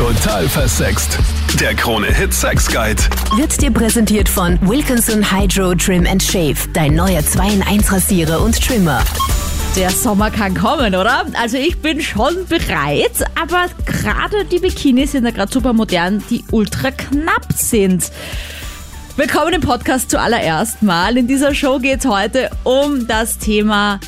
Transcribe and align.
Total 0.00 0.48
versext. 0.48 1.18
Der 1.60 1.74
Krone-Hit 1.74 2.32
Sex 2.32 2.68
Guide. 2.68 3.02
Wird 3.36 3.60
dir 3.60 3.70
präsentiert 3.70 4.30
von 4.30 4.58
Wilkinson 4.62 5.30
Hydro 5.30 5.74
Trim 5.74 6.06
and 6.06 6.22
Shave, 6.22 6.56
dein 6.72 6.94
neuer 6.94 7.22
2 7.22 7.48
in 7.50 7.62
1 7.62 7.92
Rasierer 7.92 8.40
und 8.40 8.58
Trimmer. 8.58 9.04
Der 9.76 9.90
Sommer 9.90 10.30
kann 10.30 10.54
kommen, 10.54 10.94
oder? 10.94 11.26
Also 11.34 11.58
ich 11.58 11.82
bin 11.82 12.00
schon 12.00 12.46
bereit, 12.46 13.26
aber 13.38 13.66
gerade 13.84 14.46
die 14.46 14.60
Bikinis 14.60 15.12
sind 15.12 15.26
ja 15.26 15.32
gerade 15.32 15.52
super 15.52 15.74
modern, 15.74 16.24
die 16.30 16.44
ultra 16.50 16.92
knapp 16.92 17.52
sind. 17.54 18.10
Willkommen 19.16 19.52
im 19.52 19.60
Podcast 19.60 20.10
zuallererst 20.10 20.82
mal. 20.82 21.14
In 21.18 21.26
dieser 21.26 21.54
Show 21.54 21.78
geht 21.78 21.98
es 21.98 22.06
heute 22.06 22.48
um 22.64 23.06
das 23.06 23.36
Thema 23.36 24.00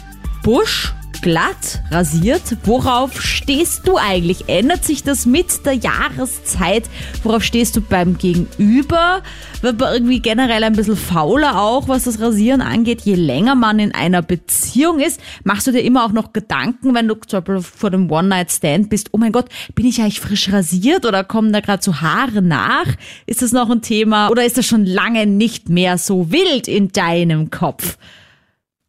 Busch 0.42 0.94
glatt 1.22 1.80
rasiert. 1.90 2.42
Worauf 2.64 3.22
stehst 3.22 3.86
du 3.86 3.96
eigentlich? 3.96 4.48
Ändert 4.48 4.84
sich 4.84 5.02
das 5.02 5.24
mit 5.24 5.64
der 5.64 5.74
Jahreszeit? 5.74 6.90
Worauf 7.22 7.44
stehst 7.44 7.76
du 7.76 7.80
beim 7.80 8.18
Gegenüber? 8.18 9.22
Wird 9.62 9.80
man 9.80 9.94
irgendwie 9.94 10.20
generell 10.20 10.64
ein 10.64 10.74
bisschen 10.74 10.96
fauler 10.96 11.60
auch, 11.60 11.88
was 11.88 12.04
das 12.04 12.20
Rasieren 12.20 12.60
angeht, 12.60 13.02
je 13.02 13.14
länger 13.14 13.54
man 13.54 13.78
in 13.78 13.94
einer 13.94 14.20
Beziehung 14.20 14.98
ist? 14.98 15.20
Machst 15.44 15.66
du 15.68 15.72
dir 15.72 15.82
immer 15.82 16.04
auch 16.04 16.12
noch 16.12 16.32
Gedanken, 16.32 16.94
wenn 16.94 17.08
du 17.08 17.14
zum 17.14 17.44
Beispiel 17.44 17.62
vor 17.62 17.90
dem 17.90 18.10
One-Night-Stand 18.10 18.90
bist, 18.90 19.10
oh 19.12 19.18
mein 19.18 19.32
Gott, 19.32 19.46
bin 19.74 19.86
ich 19.86 20.00
eigentlich 20.00 20.20
frisch 20.20 20.52
rasiert 20.52 21.06
oder 21.06 21.22
kommen 21.22 21.52
da 21.52 21.60
gerade 21.60 21.82
so 21.82 22.00
Haare 22.00 22.42
nach? 22.42 22.86
Ist 23.26 23.42
das 23.42 23.52
noch 23.52 23.70
ein 23.70 23.80
Thema 23.80 24.28
oder 24.28 24.44
ist 24.44 24.58
das 24.58 24.66
schon 24.66 24.84
lange 24.84 25.26
nicht 25.26 25.68
mehr 25.68 25.98
so 25.98 26.32
wild 26.32 26.66
in 26.66 26.90
deinem 26.90 27.50
Kopf? 27.50 27.96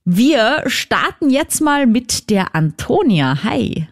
Wir 0.06 0.64
starten 0.68 1.30
jetzt 1.30 1.62
mal 1.62 1.86
mit 1.88 2.30
der 2.30 2.56
Antonia. 2.56 3.38
Hi. 3.44 3.88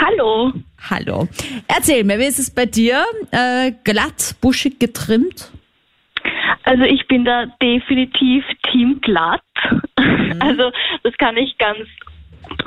Hallo. 0.00 0.52
Hallo. 0.90 1.28
Erzähl 1.68 2.02
mir, 2.04 2.18
wie 2.18 2.24
ist 2.24 2.38
es 2.40 2.52
bei 2.52 2.66
dir? 2.66 3.04
Äh, 3.30 3.72
glatt, 3.84 4.34
buschig 4.40 4.80
getrimmt? 4.80 5.50
Also 6.64 6.82
ich 6.84 7.06
bin 7.06 7.24
da 7.24 7.46
definitiv 7.62 8.44
Team 8.72 9.00
glatt. 9.00 9.42
Mhm. 9.98 10.38
Also 10.40 10.72
das 11.04 11.14
kann 11.18 11.36
ich 11.36 11.56
ganz 11.58 11.78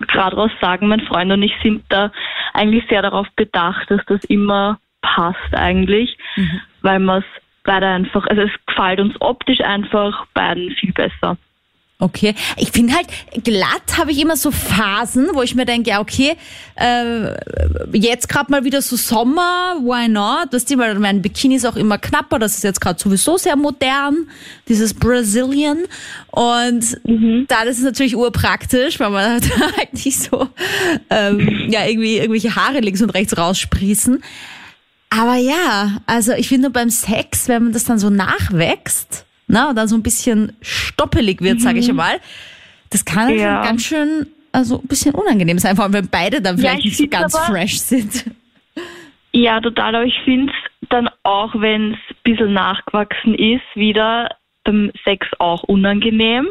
gerade 0.08 0.36
raus 0.38 0.52
sagen. 0.62 0.88
Mein 0.88 1.02
Freund 1.02 1.32
und 1.32 1.44
ich 1.44 1.54
sind 1.62 1.84
da 1.90 2.12
eigentlich 2.54 2.86
sehr 2.90 3.02
darauf 3.02 3.28
bedacht, 3.36 3.90
dass 3.92 4.02
das 4.08 4.24
immer 4.26 4.80
passt 5.02 5.54
eigentlich, 5.54 6.18
Mhm. 6.38 6.62
weil 6.84 7.00
man 7.00 7.20
es 7.20 7.26
beide 7.64 7.88
einfach, 7.88 8.26
also 8.28 8.44
es 8.44 8.52
gefällt 8.66 9.00
uns 9.02 9.16
optisch 9.20 9.60
einfach 9.62 10.26
beiden 10.34 10.72
viel 10.80 10.94
besser. 10.94 11.38
Okay. 12.00 12.36
Ich 12.58 12.72
finde 12.72 12.94
halt, 12.94 13.08
glatt 13.44 13.98
habe 13.98 14.12
ich 14.12 14.22
immer 14.22 14.38
so 14.38 14.52
Phasen, 14.52 15.30
wo 15.34 15.42
ich 15.42 15.56
mir 15.56 15.66
denke, 15.66 15.90
ja, 15.90 16.00
okay, 16.00 16.36
äh, 16.76 17.34
jetzt 17.92 18.30
gerade 18.30 18.52
mal 18.52 18.64
wieder 18.66 18.84
so 18.84 18.96
Sommer, 18.96 19.78
why 19.82 20.08
not? 20.08 20.50
Das 20.52 20.66
Thema, 20.66 20.94
mein 20.94 21.24
Bikini 21.24 21.56
ist 21.56 21.66
auch 21.66 21.76
immer 21.76 21.98
knapper, 21.98 22.38
das 22.38 22.56
ist 22.56 22.64
jetzt 22.64 22.82
gerade 22.82 23.00
sowieso 23.00 23.38
sehr 23.38 23.56
modern, 23.56 24.30
dieses 24.68 24.94
Brazilian. 24.94 25.80
Und 26.30 26.98
da 27.48 27.66
das 27.66 27.80
ist 27.80 27.84
natürlich 27.84 28.16
urpraktisch, 28.16 29.00
weil 29.00 29.10
man 29.10 29.42
da 29.42 29.60
halt 29.78 29.94
nicht 29.94 30.22
so 30.22 30.48
ähm, 31.10 31.68
ja, 31.72 31.84
irgendwie 31.88 32.18
irgendwelche 32.18 32.56
Haare 32.56 32.80
links 32.80 33.02
und 33.02 33.10
rechts 33.10 33.36
raussprießen. 33.36 34.24
Aber 35.10 35.36
ja, 35.36 35.98
also 36.06 36.34
ich 36.34 36.48
finde 36.48 36.70
beim 36.70 36.92
Sex, 36.92 37.48
wenn 37.48 37.64
man 37.64 37.74
das 37.74 37.86
dann 37.86 37.98
so 37.98 38.12
nachwächst, 38.12 39.26
und 39.48 39.76
dann 39.76 39.88
so 39.88 39.96
ein 39.96 40.04
bisschen 40.04 40.54
stoppelig 40.62 41.42
wird, 41.42 41.62
sage 41.62 41.80
ich 41.80 41.92
mal, 41.94 42.20
das 42.90 43.06
kann 43.06 43.38
Ja. 43.38 43.64
ganz 43.64 43.84
schön, 43.86 44.28
also 44.52 44.80
ein 44.82 44.88
bisschen 44.88 45.14
unangenehm 45.16 45.60
sein, 45.60 45.76
vor 45.76 45.86
allem 45.86 45.94
wenn 45.94 46.10
beide 46.10 46.42
dann 46.42 46.58
vielleicht 46.58 46.80
ich 46.80 46.86
nicht 46.86 46.98
so 46.98 47.08
ganz 47.08 47.36
aber- 47.36 47.46
fresh 47.46 47.80
sind. 47.80 48.26
Ja, 49.34 49.60
total, 49.62 49.96
aber 49.96 50.06
ich 50.06 50.20
finde 50.26 50.52
es 50.82 50.88
dann 50.90 51.10
auch, 51.24 51.54
wenn 51.56 51.94
es 51.94 52.00
ein 52.10 52.16
bisschen 52.24 52.54
nachgewachsen 52.54 53.36
ist, 53.36 53.62
wieder 53.76 54.36
beim 54.64 54.92
Sex 55.04 55.28
auch 55.40 55.64
unangenehm. 55.64 56.48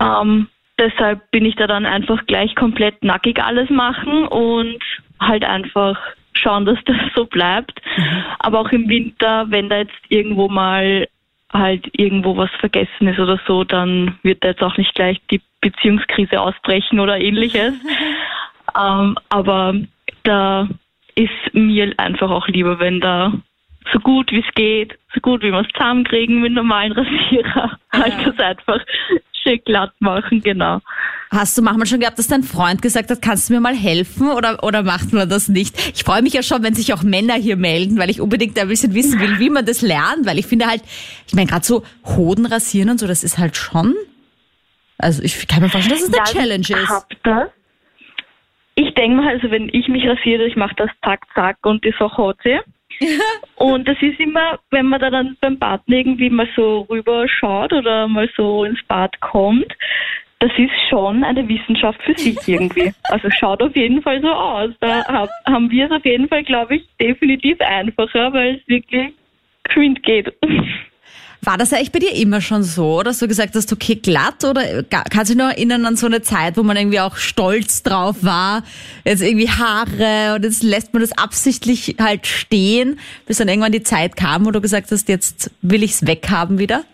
Ähm, 0.00 0.48
deshalb 0.78 1.30
bin 1.30 1.44
ich 1.44 1.56
da 1.56 1.66
dann 1.66 1.86
einfach 1.86 2.24
gleich 2.26 2.54
komplett 2.54 3.02
nackig 3.02 3.42
alles 3.42 3.70
machen 3.70 4.26
und 4.28 4.78
halt 5.20 5.44
einfach 5.44 5.98
schauen, 6.32 6.64
dass 6.66 6.78
das 6.84 6.96
so 7.14 7.24
bleibt. 7.26 7.80
Aber 8.38 8.60
auch 8.60 8.70
im 8.70 8.88
Winter, 8.88 9.46
wenn 9.48 9.68
da 9.68 9.78
jetzt 9.78 9.94
irgendwo 10.08 10.48
mal 10.48 11.08
halt 11.54 11.88
irgendwo 11.92 12.36
was 12.36 12.50
vergessen 12.58 13.08
ist 13.08 13.18
oder 13.18 13.40
so, 13.46 13.64
dann 13.64 14.18
wird 14.22 14.42
da 14.42 14.48
jetzt 14.48 14.62
auch 14.62 14.76
nicht 14.76 14.94
gleich 14.94 15.20
die 15.30 15.40
Beziehungskrise 15.60 16.40
ausbrechen 16.40 17.00
oder 17.00 17.18
ähnliches. 17.18 17.74
ähm, 18.78 19.16
aber 19.28 19.74
da 20.24 20.68
ist 21.14 21.54
mir 21.54 21.94
einfach 21.96 22.30
auch 22.30 22.48
lieber, 22.48 22.80
wenn 22.80 23.00
da 23.00 23.32
so 23.92 24.00
gut 24.00 24.32
wie 24.32 24.40
es 24.40 24.54
geht, 24.54 24.98
so 25.14 25.20
gut 25.20 25.42
wie 25.42 25.52
wir 25.52 25.60
es 25.60 25.68
zusammenkriegen 25.68 26.40
mit 26.40 26.52
normalen 26.52 26.92
Rasierer, 26.92 27.78
halt 27.92 28.14
das 28.26 28.38
einfach 28.38 28.80
schön 29.42 29.60
glatt 29.64 29.92
machen, 30.00 30.40
genau. 30.40 30.80
Hast 31.34 31.58
du 31.58 31.62
manchmal 31.62 31.86
schon 31.86 31.98
gehabt, 31.98 32.18
dass 32.18 32.28
dein 32.28 32.44
Freund 32.44 32.80
gesagt 32.80 33.10
hat, 33.10 33.20
kannst 33.20 33.48
du 33.48 33.54
mir 33.54 33.60
mal 33.60 33.74
helfen 33.74 34.30
oder, 34.30 34.62
oder 34.62 34.84
macht 34.84 35.12
man 35.12 35.28
das 35.28 35.48
nicht? 35.48 35.76
Ich 35.94 36.04
freue 36.04 36.22
mich 36.22 36.32
ja 36.32 36.44
schon, 36.44 36.62
wenn 36.62 36.74
sich 36.74 36.94
auch 36.94 37.02
Männer 37.02 37.34
hier 37.34 37.56
melden, 37.56 37.98
weil 37.98 38.08
ich 38.08 38.20
unbedingt 38.20 38.56
ein 38.58 38.68
bisschen 38.68 38.94
wissen 38.94 39.20
will, 39.20 39.40
wie 39.40 39.50
man 39.50 39.66
das 39.66 39.82
lernt, 39.82 40.26
weil 40.26 40.38
ich 40.38 40.46
finde 40.46 40.66
halt, 40.66 40.82
ich 41.26 41.34
meine, 41.34 41.48
gerade 41.48 41.64
so 41.64 41.82
Hoden 42.04 42.46
rasieren 42.46 42.88
und 42.90 43.00
so, 43.00 43.08
das 43.08 43.24
ist 43.24 43.36
halt 43.38 43.56
schon, 43.56 43.94
also 44.98 45.22
ich 45.22 45.48
kann 45.48 45.60
mir 45.60 45.68
vorstellen, 45.68 45.98
dass 45.98 46.08
es 46.08 46.14
eine 46.14 46.24
Challenge 46.24 46.62
Ich 46.62 46.70
ist. 46.70 46.88
hab 46.88 47.08
das. 47.24 47.48
Ich 48.76 48.94
denke 48.94 49.16
mal, 49.16 49.34
also 49.34 49.50
wenn 49.50 49.68
ich 49.72 49.88
mich 49.88 50.06
rasiere, 50.06 50.46
ich 50.46 50.56
mache 50.56 50.74
das 50.76 50.90
zack, 51.04 51.22
zack 51.34 51.58
und 51.62 51.84
die 51.84 51.94
Sache 51.98 52.28
hat 52.28 52.36
sie. 52.44 52.58
und 53.56 53.88
das 53.88 53.96
ist 54.00 54.20
immer, 54.20 54.58
wenn 54.70 54.86
man 54.86 55.00
da 55.00 55.10
dann 55.10 55.36
beim 55.40 55.58
Partner 55.58 55.96
irgendwie 55.96 56.30
mal 56.30 56.48
so 56.54 56.82
rüber 56.82 57.26
schaut 57.28 57.72
oder 57.72 58.06
mal 58.08 58.30
so 58.36 58.64
ins 58.64 58.82
Bad 58.86 59.20
kommt, 59.20 59.72
das 60.44 60.52
ist 60.58 60.72
schon 60.90 61.24
eine 61.24 61.48
Wissenschaft 61.48 62.02
für 62.02 62.12
sich 62.18 62.36
irgendwie. 62.46 62.92
Also 63.04 63.30
schaut 63.30 63.62
auf 63.62 63.74
jeden 63.74 64.02
Fall 64.02 64.20
so 64.20 64.28
aus. 64.28 64.72
Da 64.78 65.02
hab, 65.06 65.30
haben 65.46 65.70
wir 65.70 65.86
es 65.86 65.90
auf 65.90 66.04
jeden 66.04 66.28
Fall, 66.28 66.44
glaube 66.44 66.76
ich, 66.76 66.82
definitiv 67.00 67.58
einfacher, 67.60 68.30
weil 68.34 68.56
es 68.56 68.68
wirklich 68.68 69.14
geschwind 69.62 70.02
geht. 70.02 70.34
War 71.40 71.56
das 71.56 71.72
eigentlich 71.72 71.92
bei 71.92 71.98
dir 71.98 72.14
immer 72.14 72.42
schon 72.42 72.62
so, 72.62 73.02
dass 73.02 73.20
du 73.20 73.28
gesagt 73.28 73.54
hast, 73.54 73.72
okay, 73.72 73.94
glatt 73.94 74.44
oder 74.44 74.82
kannst 74.82 75.30
du 75.30 75.34
dich 75.34 75.36
noch 75.36 75.50
erinnern 75.50 75.86
an 75.86 75.96
so 75.96 76.06
eine 76.06 76.20
Zeit, 76.20 76.58
wo 76.58 76.62
man 76.62 76.76
irgendwie 76.76 77.00
auch 77.00 77.16
stolz 77.16 77.82
drauf 77.82 78.16
war, 78.22 78.64
jetzt 79.06 79.22
irgendwie 79.22 79.48
Haare 79.48 80.34
und 80.34 80.44
jetzt 80.44 80.62
lässt 80.62 80.92
man 80.92 81.00
das 81.00 81.16
absichtlich 81.16 81.96
halt 81.98 82.26
stehen, 82.26 82.98
bis 83.26 83.38
dann 83.38 83.48
irgendwann 83.48 83.72
die 83.72 83.82
Zeit 83.82 84.16
kam, 84.16 84.44
wo 84.44 84.50
du 84.50 84.60
gesagt 84.60 84.90
hast, 84.90 85.08
jetzt 85.08 85.50
will 85.62 85.82
ich's 85.82 86.06
weghaben 86.06 86.58
wieder? 86.58 86.84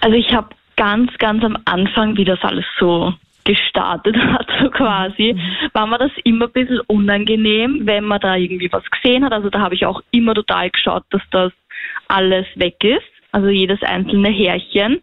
Also 0.00 0.16
ich 0.16 0.34
habe 0.34 0.48
ganz, 0.76 1.16
ganz 1.18 1.44
am 1.44 1.56
Anfang, 1.64 2.16
wie 2.16 2.24
das 2.24 2.42
alles 2.42 2.64
so 2.78 3.14
gestartet 3.44 4.16
hat, 4.32 4.48
so 4.60 4.70
quasi, 4.70 5.36
war 5.72 5.86
mir 5.86 5.98
das 5.98 6.10
immer 6.24 6.46
ein 6.46 6.52
bisschen 6.52 6.80
unangenehm, 6.86 7.80
wenn 7.84 8.04
man 8.04 8.20
da 8.20 8.36
irgendwie 8.36 8.72
was 8.72 8.84
gesehen 8.90 9.24
hat. 9.24 9.32
Also 9.32 9.50
da 9.50 9.60
habe 9.60 9.74
ich 9.74 9.86
auch 9.86 10.02
immer 10.10 10.34
total 10.34 10.70
geschaut, 10.70 11.04
dass 11.10 11.22
das 11.30 11.52
alles 12.08 12.46
weg 12.56 12.82
ist, 12.82 13.02
also 13.32 13.48
jedes 13.48 13.82
einzelne 13.82 14.30
Härchen. 14.30 15.02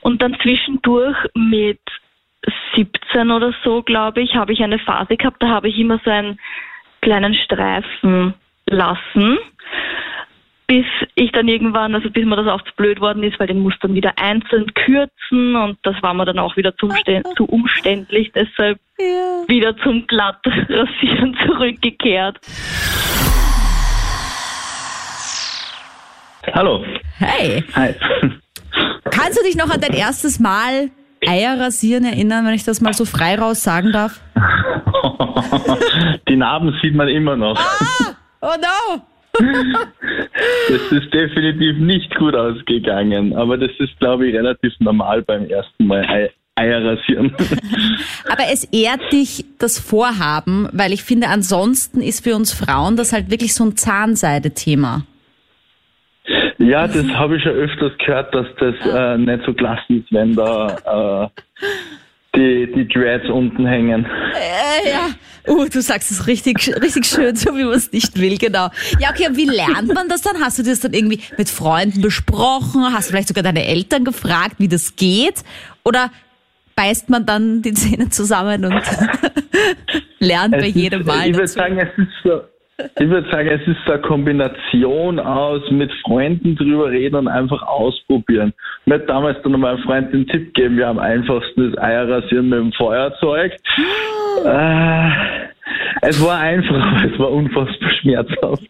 Und 0.00 0.22
dann 0.22 0.36
zwischendurch 0.42 1.16
mit 1.34 1.80
17 2.74 3.30
oder 3.30 3.52
so, 3.64 3.82
glaube 3.82 4.22
ich, 4.22 4.34
habe 4.34 4.52
ich 4.52 4.62
eine 4.62 4.78
Phase 4.78 5.16
gehabt, 5.16 5.42
da 5.42 5.48
habe 5.48 5.68
ich 5.68 5.78
immer 5.78 6.00
so 6.04 6.10
einen 6.10 6.38
kleinen 7.00 7.34
Streifen 7.34 8.34
lassen 8.66 9.38
bis 10.66 10.86
ich 11.14 11.32
dann 11.32 11.48
irgendwann, 11.48 11.94
also 11.94 12.08
bis 12.10 12.24
mir 12.24 12.36
das 12.36 12.46
auch 12.46 12.62
zu 12.62 12.72
blöd 12.76 13.00
worden 13.00 13.22
ist, 13.22 13.38
weil 13.38 13.46
den 13.46 13.58
muss 13.60 13.74
dann 13.82 13.94
wieder 13.94 14.12
einzeln 14.16 14.72
kürzen 14.74 15.54
und 15.56 15.78
das 15.82 15.96
war 16.02 16.14
mir 16.14 16.24
dann 16.24 16.38
auch 16.38 16.56
wieder 16.56 16.74
zu, 16.76 16.88
zu 17.36 17.44
umständlich, 17.44 18.32
deshalb 18.34 18.78
Ja. 18.98 19.44
wieder 19.48 19.76
zum 19.78 20.06
Glattrasieren 20.06 21.36
zurückgekehrt. 21.46 22.38
Hallo. 26.54 26.84
Hey, 27.18 27.62
Hi. 27.74 27.94
kannst 29.10 29.38
du 29.38 29.42
dich 29.44 29.56
noch 29.56 29.70
an 29.70 29.80
dein 29.80 29.92
erstes 29.94 30.40
Mal 30.40 30.90
Eier 31.26 31.58
rasieren 31.60 32.04
erinnern, 32.04 32.44
wenn 32.46 32.54
ich 32.54 32.64
das 32.64 32.80
mal 32.80 32.92
so 32.94 33.04
frei 33.04 33.36
raus 33.38 33.62
sagen 33.62 33.92
darf? 33.92 34.20
Die 36.28 36.34
Narben 36.36 36.76
sieht 36.82 36.94
man 36.96 37.06
immer 37.08 37.36
noch. 37.36 37.56
Oh 38.40 38.54
no! 38.60 39.02
Das 39.38 40.92
ist 40.92 41.12
definitiv 41.12 41.78
nicht 41.78 42.14
gut 42.16 42.34
ausgegangen, 42.34 43.34
aber 43.34 43.56
das 43.56 43.70
ist, 43.78 43.98
glaube 43.98 44.28
ich, 44.28 44.34
relativ 44.34 44.72
normal 44.80 45.22
beim 45.22 45.46
ersten 45.46 45.86
Mal 45.86 46.04
Ei 46.06 46.30
Eier 46.54 46.84
rasieren. 46.84 47.34
Aber 48.30 48.44
es 48.52 48.64
ehrt 48.64 49.10
dich 49.10 49.44
das 49.58 49.78
Vorhaben, 49.78 50.68
weil 50.72 50.92
ich 50.92 51.02
finde, 51.02 51.28
ansonsten 51.28 52.02
ist 52.02 52.22
für 52.22 52.36
uns 52.36 52.52
Frauen 52.52 52.96
das 52.96 53.14
halt 53.14 53.30
wirklich 53.30 53.54
so 53.54 53.64
ein 53.64 53.76
Zahnseide-Thema. 53.76 55.06
Ja, 56.58 56.86
das 56.86 57.08
habe 57.14 57.36
ich 57.36 57.42
schon 57.42 57.52
öfters 57.52 57.92
gehört, 57.98 58.34
dass 58.34 58.46
das 58.60 58.74
äh, 58.86 59.18
nicht 59.18 59.44
so 59.46 59.54
klasse 59.54 59.94
ist, 59.94 60.12
wenn 60.12 60.34
da 60.34 61.30
äh, 61.32 61.66
die, 62.34 62.72
die 62.74 62.88
Dreads 62.88 63.28
unten 63.28 63.66
hängen. 63.66 64.06
Äh, 64.06 64.90
ja. 64.90 65.08
Uh, 65.46 65.66
du 65.66 65.82
sagst 65.82 66.10
es 66.10 66.26
richtig, 66.26 66.74
richtig 66.80 67.04
schön, 67.04 67.36
so 67.36 67.56
wie 67.56 67.64
man 67.64 67.74
es 67.74 67.92
nicht 67.92 68.18
will, 68.18 68.38
genau. 68.38 68.68
Ja, 69.00 69.10
okay, 69.10 69.26
und 69.28 69.36
wie 69.36 69.44
lernt 69.44 69.92
man 69.92 70.08
das 70.08 70.22
dann? 70.22 70.40
Hast 70.40 70.58
du 70.58 70.62
das 70.62 70.80
dann 70.80 70.94
irgendwie 70.94 71.20
mit 71.36 71.50
Freunden 71.50 72.00
besprochen? 72.00 72.92
Hast 72.92 73.08
du 73.08 73.12
vielleicht 73.12 73.28
sogar 73.28 73.42
deine 73.42 73.66
Eltern 73.66 74.04
gefragt, 74.04 74.54
wie 74.58 74.68
das 74.68 74.96
geht? 74.96 75.42
Oder 75.84 76.10
beißt 76.74 77.10
man 77.10 77.26
dann 77.26 77.60
die 77.60 77.74
Zähne 77.74 78.08
zusammen 78.08 78.64
und 78.64 78.82
lernt 80.18 80.52
bei 80.52 80.68
Es 80.68 80.74
jedem 80.74 81.00
ist, 81.00 81.06
Mal 81.06 81.28
ich 81.28 81.34
würde 81.34 81.48
sagen, 81.48 81.78
es 81.78 81.98
ist 81.98 82.12
so, 82.24 82.40
ich 82.78 83.08
würde 83.08 83.30
sagen, 83.30 83.48
es 83.48 83.66
ist 83.66 83.90
eine 83.90 84.00
Kombination 84.00 85.18
aus 85.18 85.62
mit 85.70 85.92
Freunden 86.04 86.56
drüber 86.56 86.90
reden 86.90 87.16
und 87.16 87.28
einfach 87.28 87.62
ausprobieren. 87.62 88.52
Mir 88.86 88.96
hat 88.96 89.08
damals 89.08 89.40
dann 89.42 89.58
mein 89.60 89.78
Freund 89.78 90.12
den 90.12 90.26
Tipp 90.26 90.54
gegeben, 90.54 90.76
wir 90.78 90.88
am 90.88 90.98
einfachsten 90.98 91.72
das 91.72 91.82
Eier 91.82 92.08
rasieren 92.08 92.48
mit 92.48 92.58
dem 92.58 92.72
Feuerzeug. 92.72 93.52
Äh, 94.44 95.10
es 96.02 96.24
war 96.24 96.38
einfach, 96.38 96.74
aber 96.74 97.12
es 97.12 97.18
war 97.18 97.30
unfassbar 97.30 97.90
schmerzhaft. 97.90 98.68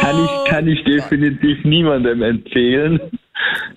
kann 0.00 0.24
ich, 0.24 0.50
kann 0.50 0.68
ich 0.68 0.82
definitiv 0.84 1.64
niemandem 1.64 2.22
empfehlen. 2.22 3.00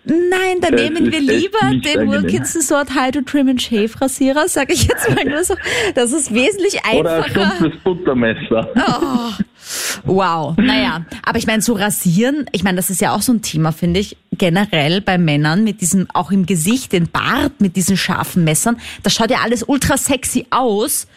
Nein, 0.03 0.59
dann 0.61 0.71
Das 0.71 0.81
nehmen 0.81 1.11
wir 1.11 1.19
lieber 1.21 1.59
den 1.61 1.99
angenehm. 1.99 2.11
Wilkinson 2.11 2.61
Sword 2.61 2.89
Hydro 2.95 3.21
Trim 3.21 3.49
and 3.49 3.61
Shave 3.61 3.89
Rasierer, 4.01 4.47
sage 4.47 4.73
ich 4.73 4.87
jetzt 4.87 5.09
mal 5.13 5.23
nur 5.25 5.43
so. 5.43 5.55
Das 5.95 6.11
ist 6.11 6.33
wesentlich 6.33 6.79
Oder 6.93 7.17
ein 7.17 7.23
einfacher. 7.23 7.51
stumpfes 7.55 7.79
Buttermesser. 7.83 8.69
Wow, 10.03 10.57
naja, 10.57 11.05
aber 11.23 11.37
ich 11.37 11.45
meine, 11.47 11.61
so 11.61 11.73
rasieren, 11.73 12.45
ich 12.51 12.63
meine, 12.63 12.77
das 12.77 12.89
ist 12.89 12.99
ja 12.99 13.13
auch 13.13 13.21
so 13.21 13.31
ein 13.31 13.41
Thema, 13.41 13.71
finde 13.71 13.99
ich, 13.99 14.17
generell 14.31 15.01
bei 15.01 15.17
Männern 15.17 15.63
mit 15.63 15.81
diesem, 15.81 16.07
auch 16.13 16.31
im 16.31 16.45
Gesicht, 16.45 16.91
den 16.93 17.07
Bart 17.09 17.61
mit 17.61 17.75
diesen 17.75 17.95
scharfen 17.95 18.43
Messern, 18.43 18.77
das 19.03 19.13
schaut 19.13 19.29
ja 19.29 19.37
alles 19.43 19.63
ultra 19.63 19.97
sexy 19.97 20.47
aus, 20.49 21.07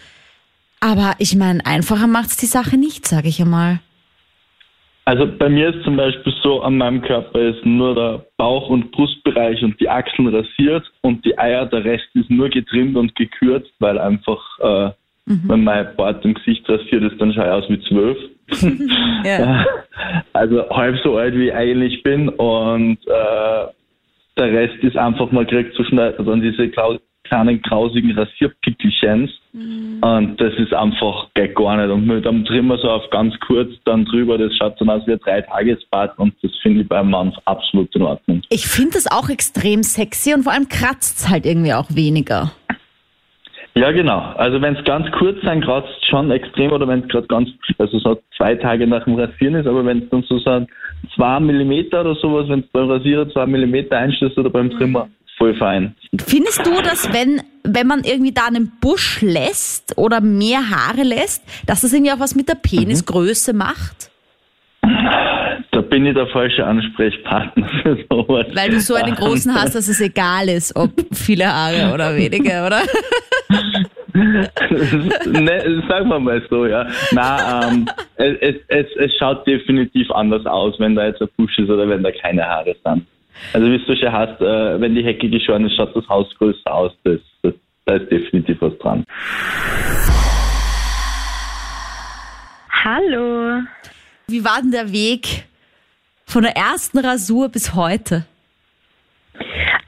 aber 0.81 1.14
ich 1.19 1.35
meine, 1.35 1.64
einfacher 1.64 2.06
macht's 2.06 2.37
die 2.37 2.47
Sache 2.47 2.76
nicht, 2.76 3.08
sage 3.08 3.29
ich 3.29 3.40
einmal. 3.40 3.81
Also 5.06 5.26
bei 5.38 5.50
mir 5.50 5.74
ist 5.74 5.84
zum 5.84 5.96
Beispiel 5.96 6.32
so, 6.42 6.62
an 6.62 6.78
meinem 6.78 7.02
Körper 7.02 7.38
ist 7.38 7.64
nur 7.66 7.94
der 7.94 8.24
Bauch- 8.38 8.70
und 8.70 8.90
Brustbereich 8.90 9.62
und 9.62 9.78
die 9.78 9.88
Achseln 9.88 10.34
rasiert 10.34 10.90
und 11.02 11.24
die 11.26 11.38
Eier, 11.38 11.66
der 11.66 11.84
Rest 11.84 12.08
ist 12.14 12.30
nur 12.30 12.48
getrimmt 12.48 12.96
und 12.96 13.14
gekürzt, 13.14 13.72
weil 13.80 13.98
einfach, 13.98 14.40
äh, 14.60 14.90
wenn 15.26 15.64
mein 15.64 15.94
Bart 15.96 16.24
im 16.24 16.34
Gesicht 16.34 16.68
rasiert 16.68 17.02
ist, 17.02 17.20
dann 17.20 17.34
schaue 17.34 17.44
ich 17.44 17.50
aus 17.50 17.70
wie 17.70 17.80
zwölf. 17.82 18.18
Ja. 19.24 19.64
Also 20.34 20.68
halb 20.68 20.98
so 21.02 21.16
alt 21.16 21.34
wie 21.34 21.46
ich 21.46 21.54
eigentlich 21.54 22.02
bin 22.02 22.28
und 22.28 22.98
äh, 23.06 23.66
der 24.36 24.52
Rest 24.52 24.82
ist 24.82 24.96
einfach, 24.96 25.30
man 25.30 25.46
kriegt 25.46 25.74
so 25.76 25.84
schnell 25.84 26.12
dann 26.18 26.42
diese 26.42 26.68
kleinen 27.25 27.61
grausigen 27.62 28.12
Rasierpickelchens 28.12 29.31
und 29.55 30.37
das 30.41 30.53
ist 30.59 30.75
einfach 30.75 31.29
geht 31.35 31.55
gar 31.55 31.76
nicht. 31.76 31.91
Und 31.91 32.06
mit 32.06 32.26
einem 32.26 32.44
Trimmer 32.44 32.76
so 32.79 32.91
auf 32.91 33.09
ganz 33.11 33.35
kurz 33.47 33.71
dann 33.85 34.05
drüber, 34.05 34.37
das 34.37 34.53
schaut 34.56 34.81
dann 34.81 34.91
aus 34.91 35.06
wie 35.06 35.12
ein 35.12 35.21
Dreitagesbad 35.21 36.19
und 36.19 36.35
das 36.43 36.50
finde 36.61 36.82
ich 36.82 36.88
beim 36.88 37.11
Mann 37.11 37.32
absolut 37.44 37.94
in 37.94 38.03
Ordnung. 38.03 38.43
Ich 38.50 38.67
finde 38.67 38.93
das 38.94 39.11
auch 39.11 39.29
extrem 39.29 39.82
sexy 39.82 40.35
und 40.35 40.43
vor 40.43 40.53
allem 40.53 40.69
kratzt 40.69 41.29
halt 41.31 41.47
irgendwie 41.47 41.73
auch 41.73 41.87
weniger. 41.94 42.50
Ja, 43.76 43.91
genau. 43.91 44.19
Also 44.37 44.61
wenn 44.62 44.76
es 44.76 44.85
ganz 44.85 45.11
kurz 45.19 45.41
sein, 45.43 45.61
kratzt 45.61 45.88
es 46.00 46.09
schon 46.09 46.31
extrem 46.31 46.71
oder 46.71 46.87
wenn 46.87 47.00
es 47.00 47.09
gerade 47.09 47.26
ganz, 47.26 47.49
also 47.79 47.99
so 47.99 48.21
zwei 48.37 48.55
Tage 48.55 48.87
nach 48.87 49.05
dem 49.05 49.15
Rasieren 49.15 49.56
ist, 49.56 49.67
aber 49.67 49.85
wenn 49.85 50.03
es 50.03 50.11
dann 50.11 50.23
so 50.29 50.38
sind, 50.38 50.69
zwei 51.15 51.41
Millimeter 51.41 52.03
oder 52.03 52.15
sowas, 52.17 52.49
wenn 52.49 52.61
es 52.61 52.67
beim 52.69 52.91
Rasierer 52.91 53.29
zwei 53.31 53.47
Millimeter 53.47 53.99
einstößt 53.99 54.38
oder 54.38 54.50
beim 54.50 54.71
Trimmer, 54.71 55.09
voll 55.36 55.54
fein. 55.56 55.94
Findest 56.26 56.66
du, 56.66 56.81
dass 56.82 57.12
wenn, 57.12 57.42
wenn 57.62 57.86
man 57.86 58.04
irgendwie 58.04 58.32
da 58.32 58.46
einen 58.46 58.72
Busch 58.81 59.20
lässt 59.20 59.96
oder 59.98 60.20
mehr 60.20 60.70
Haare 60.70 61.02
lässt, 61.02 61.42
dass 61.66 61.82
das 61.82 61.92
irgendwie 61.92 62.12
auch 62.12 62.20
was 62.20 62.34
mit 62.34 62.48
der 62.48 62.56
Penisgröße 62.56 63.52
macht? 63.52 64.10
Da 65.70 65.81
bin 65.81 66.06
ich 66.06 66.14
der 66.14 66.28
falsche 66.28 66.64
Ansprechpartner 66.64 67.69
für 67.82 67.98
sowas. 68.08 68.46
Weil 68.54 68.70
du 68.70 68.81
so 68.81 68.94
einen 68.94 69.14
großen 69.14 69.52
hast, 69.54 69.75
dass 69.75 69.88
es 69.88 70.00
egal 70.00 70.48
ist, 70.48 70.76
ob 70.76 70.92
viele 71.12 71.46
Haare 71.46 71.92
oder 71.92 72.14
wenige, 72.14 72.64
oder? 72.64 72.82
ne, 74.14 75.82
sagen 75.88 76.08
wir 76.08 76.20
mal 76.20 76.42
so, 76.48 76.66
ja. 76.66 76.87
Na, 77.10 77.69
ähm, 77.69 77.87
es, 78.16 78.56
es, 78.69 78.87
es 78.96 79.16
schaut 79.19 79.44
definitiv 79.46 80.10
anders 80.12 80.46
aus, 80.46 80.78
wenn 80.78 80.94
da 80.94 81.06
jetzt 81.06 81.20
ein 81.20 81.28
Busch 81.37 81.58
ist 81.58 81.69
oder 81.69 81.88
wenn 81.88 82.04
da 82.04 82.12
keine 82.12 82.44
Haare 82.44 82.76
sind. 82.84 83.06
Also 83.52 83.66
wie 83.66 83.78
du 83.78 83.96
schon 83.96 84.12
hast, 84.12 84.40
äh, 84.40 84.81
wenn 84.81 84.94
die 84.94 85.04
Hecke 85.04 85.28
geschoren 85.28 85.66
ist, 85.66 85.76
schaut 85.76 85.94
das 85.94 86.08
Haus 86.08 86.32
größer 86.38 86.72
aus. 86.72 86.92
Das, 87.04 87.20
das, 87.42 87.54
da 87.84 87.94
ist 87.96 88.10
definitiv 88.10 88.60
was 88.60 88.76
dran. 88.78 89.04
Hallo. 92.70 93.62
Wie 94.28 94.44
war 94.44 94.60
denn 94.60 94.70
der 94.70 94.92
Weg 94.92 95.44
von 96.26 96.42
der 96.42 96.56
ersten 96.56 96.98
Rasur 96.98 97.48
bis 97.48 97.75
heute? 97.75 98.26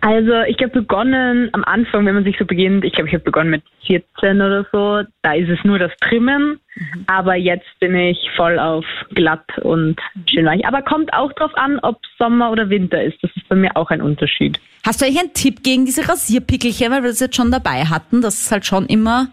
Also 0.07 0.43
ich 0.43 0.57
habe 0.59 0.69
begonnen 0.69 1.49
am 1.51 1.65
Anfang, 1.65 2.07
wenn 2.07 2.15
man 2.15 2.23
sich 2.23 2.39
so 2.39 2.45
beginnt, 2.45 2.85
ich 2.85 2.93
glaube, 2.93 3.09
ich 3.09 3.15
habe 3.15 3.25
begonnen 3.25 3.51
mit 3.51 3.65
14 3.89 4.41
oder 4.41 4.65
so, 4.71 5.03
da 5.23 5.33
ist 5.35 5.49
es 5.49 5.59
nur 5.65 5.81
das 5.81 5.91
Trimmen, 6.01 6.61
aber 7.09 7.35
jetzt 7.35 7.67
bin 7.81 7.97
ich 7.97 8.17
voll 8.37 8.57
auf 8.61 8.85
glatt 9.17 9.59
und 9.63 9.99
schön 10.31 10.47
weich. 10.47 10.65
Aber 10.65 10.83
kommt 10.83 11.13
auch 11.13 11.33
drauf 11.33 11.51
an, 11.57 11.81
ob 11.81 11.99
Sommer 12.19 12.53
oder 12.53 12.71
Winter 12.71 13.03
ist. 13.03 13.19
Das 13.21 13.33
ist 13.35 13.49
bei 13.49 13.57
mir 13.57 13.77
auch 13.77 13.91
ein 13.91 14.01
Unterschied. 14.01 14.61
Hast 14.87 15.01
du 15.01 15.07
eigentlich 15.07 15.19
einen 15.19 15.35
Tipp 15.35 15.65
gegen 15.65 15.87
diese 15.87 16.09
Rasierpickelchen, 16.09 16.93
weil 16.93 17.03
wir 17.03 17.11
das 17.11 17.19
jetzt 17.19 17.35
schon 17.35 17.51
dabei 17.51 17.87
hatten, 17.87 18.23
dass 18.23 18.43
es 18.43 18.53
halt 18.53 18.65
schon 18.65 18.87
immer 18.87 19.27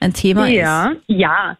ein 0.00 0.12
Thema 0.12 0.46
Ja, 0.46 0.92
ja. 1.06 1.56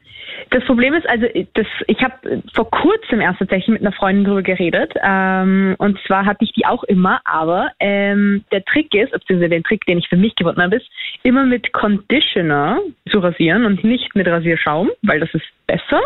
Das 0.51 0.65
Problem 0.65 0.93
ist 0.95 1.09
also, 1.09 1.27
das, 1.55 1.67
ich 1.87 2.03
habe 2.03 2.43
vor 2.53 2.71
kurzem 2.71 3.21
erst 3.21 3.39
tatsächlich 3.39 3.69
mit 3.69 3.81
einer 3.81 3.93
Freundin 3.93 4.25
drüber 4.25 4.43
geredet. 4.43 4.93
Ähm, 5.03 5.75
und 5.79 5.99
zwar 6.07 6.27
hatte 6.27 6.45
ich 6.45 6.53
die 6.53 6.67
auch 6.67 6.85
immer, 6.85 7.21
aber 7.25 7.71
ähm, 7.81 8.45
der 8.53 8.65
Trick 8.65 8.93
ist, 8.95 9.13
beziehungsweise 9.13 9.51
der 9.51 9.63
Trick, 9.63 9.87
den 9.87 9.99
ich 9.99 10.09
für 10.09 10.17
mich 10.17 10.35
gefunden 10.35 10.63
habe, 10.63 10.77
ist, 10.77 10.87
immer 11.23 11.45
mit 11.45 11.73
Conditioner 11.73 12.81
zu 13.11 13.19
rasieren 13.21 13.65
und 13.65 13.83
nicht 13.83 14.15
mit 14.15 14.27
Rasierschaum, 14.27 14.91
weil 15.03 15.21
das 15.21 15.33
ist 15.33 15.47
besser 15.67 16.01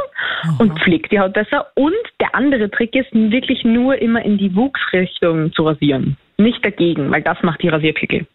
und 0.59 0.79
pflegt 0.81 1.13
die 1.13 1.19
Haut 1.19 1.33
besser. 1.33 1.67
Und 1.75 1.95
der 2.21 2.35
andere 2.35 2.71
Trick 2.71 2.95
ist, 2.95 3.13
wirklich 3.13 3.65
nur 3.65 3.97
immer 4.01 4.23
in 4.25 4.39
die 4.39 4.55
Wuchsrichtung 4.55 5.53
zu 5.53 5.65
rasieren. 5.65 6.17
Nicht 6.39 6.65
dagegen, 6.65 7.11
weil 7.11 7.23
das 7.23 7.43
macht 7.43 7.63
die 7.63 7.69
Rasierpickel. 7.69 8.27